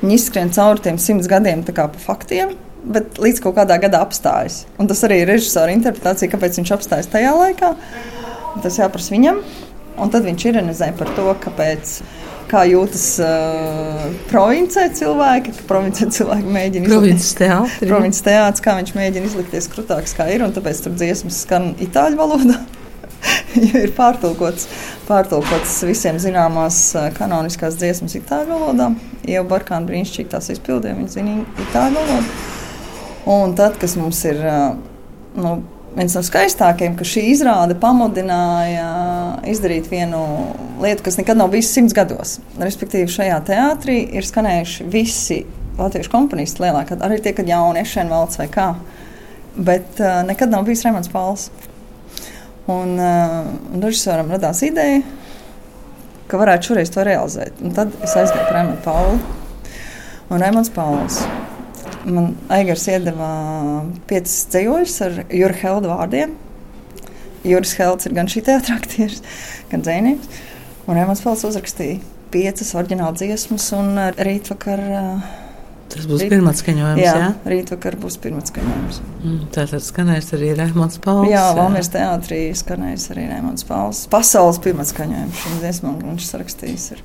[0.02, 4.02] Viņi izskrien cauri tiem simts gadiem tā kā pa faktiem, bet līdz kaut kādā gadā
[4.02, 4.64] apstājas.
[4.82, 7.74] Un tas arī ir režisora interpretācija, kāpēc viņš apstājas tajā laikā.
[8.64, 9.40] Tas jāprasa viņam.
[10.02, 11.96] Un tad viņš ironizē par to, kāpēc.
[12.52, 17.88] Kā jūtas uh, provincē cilvēki, provincē cilvēki mēģina Provinces teātri.
[17.88, 22.18] Provinces teātris, kā viņš mēģina izlikties krutāks, kā ir, un tāpēc tur dziesmas skan itāļu
[22.18, 22.58] valodā.
[23.72, 24.68] jo ir pārtulkots,
[25.08, 28.90] pārtulkots visiem zināmās ā, kanoniskās dziesmas itāļu valodā.
[29.28, 32.40] Jau Barkāna brīnišķīgi tās izpildīja, viņa zina itāļu valodu.
[33.32, 34.58] Un tad, kas mums ir ā,
[35.38, 35.54] nu,
[35.96, 38.86] viens no skaistākajiem, ka šī izrāde pamudināja
[39.52, 40.22] izdarīt vienu
[40.82, 42.38] lietu, kas nekad nav bijusi simts gados.
[42.60, 45.42] Respektīvi, šajā teātrī ir skanējuši visi
[45.78, 48.72] latviešu komponisti lielākā, arī tie, kad jaunieši šeit valsts vai kā.
[49.52, 51.50] Bet uh, nekad nav bijis Rēmons Pauls.
[52.70, 55.00] Un, uh, un režisoram radās ideja,
[56.30, 57.58] ka varētu šoreiz to realizēt.
[57.64, 59.18] Un tad es aizgāju pie Rēmona Paula.
[60.30, 61.18] Un Rēmons Pauls
[62.06, 63.32] man Aigars iedeva
[64.10, 66.38] piecas ceļojumus ar Jurka Helda vārdiem.
[67.42, 69.22] Juris Helds ir gan šī teātris, aktieris,
[69.72, 70.42] gan dzinieks.
[70.86, 71.98] Un Rēmons Pauls uzrakstīja
[72.32, 74.88] piecas oriģināla dziesmas, un rītvakar.
[75.02, 75.41] Uh,
[75.92, 77.00] Tas būs pirmais skaņojums.
[77.02, 77.30] Jā, Jā?
[77.52, 79.00] rītvakar būs pirmais skaņojums.
[79.22, 81.28] Mm, Tātad skanēs arī Rēmons Pauls.
[81.30, 84.06] Jā, Valmīras teātrī skanējis arī Rēmons Pauls.
[84.12, 86.88] Pasaules pirmais skaņojums šim dziesmam, un viņš sarakstījis.
[86.96, 87.04] Ir.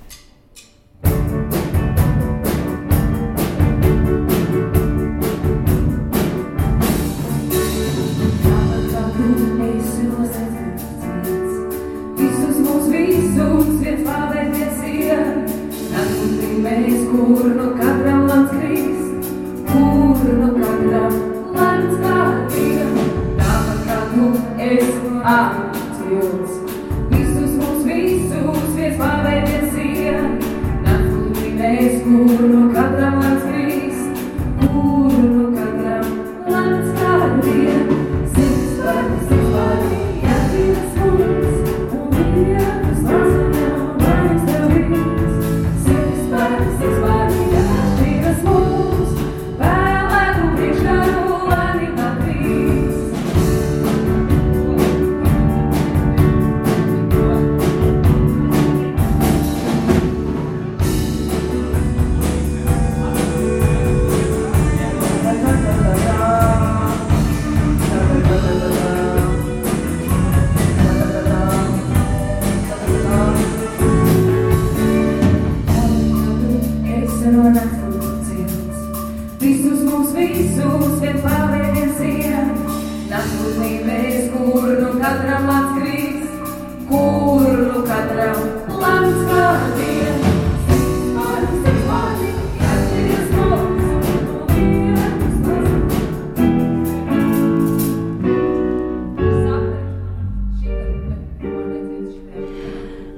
[25.29, 25.66] 아.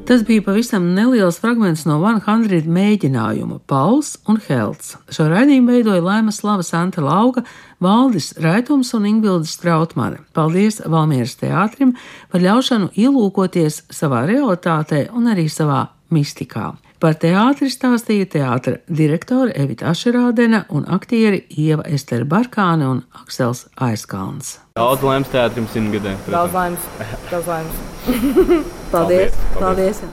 [0.10, 4.96] Tas bija pavisam neliels fragments no 100 mēģinājuma Pauls un Helts.
[5.14, 7.44] Šo raidījumu veidoja Laimas Slava Santa Lauga,
[7.78, 10.24] Valdis Raitums un Ingvilda Strautmane.
[10.34, 11.94] Paldies Valmieras teātrim
[12.34, 16.72] par ļaušanu ielūkoties savā realitātē un arī savā mistikā.
[17.00, 24.58] Par teātri stāstīja teātra direktore Evita Ašerādena un aktieri Ieva Estere Barkāne un Aksels Aizkalns.
[24.76, 26.18] Daudz laimes teātrim simtgadē.
[26.28, 26.90] Daudz laimes.
[27.32, 27.80] Daudz laimes.
[28.92, 28.92] Paldies!
[28.92, 29.40] Paldies.
[29.62, 30.04] Paldies.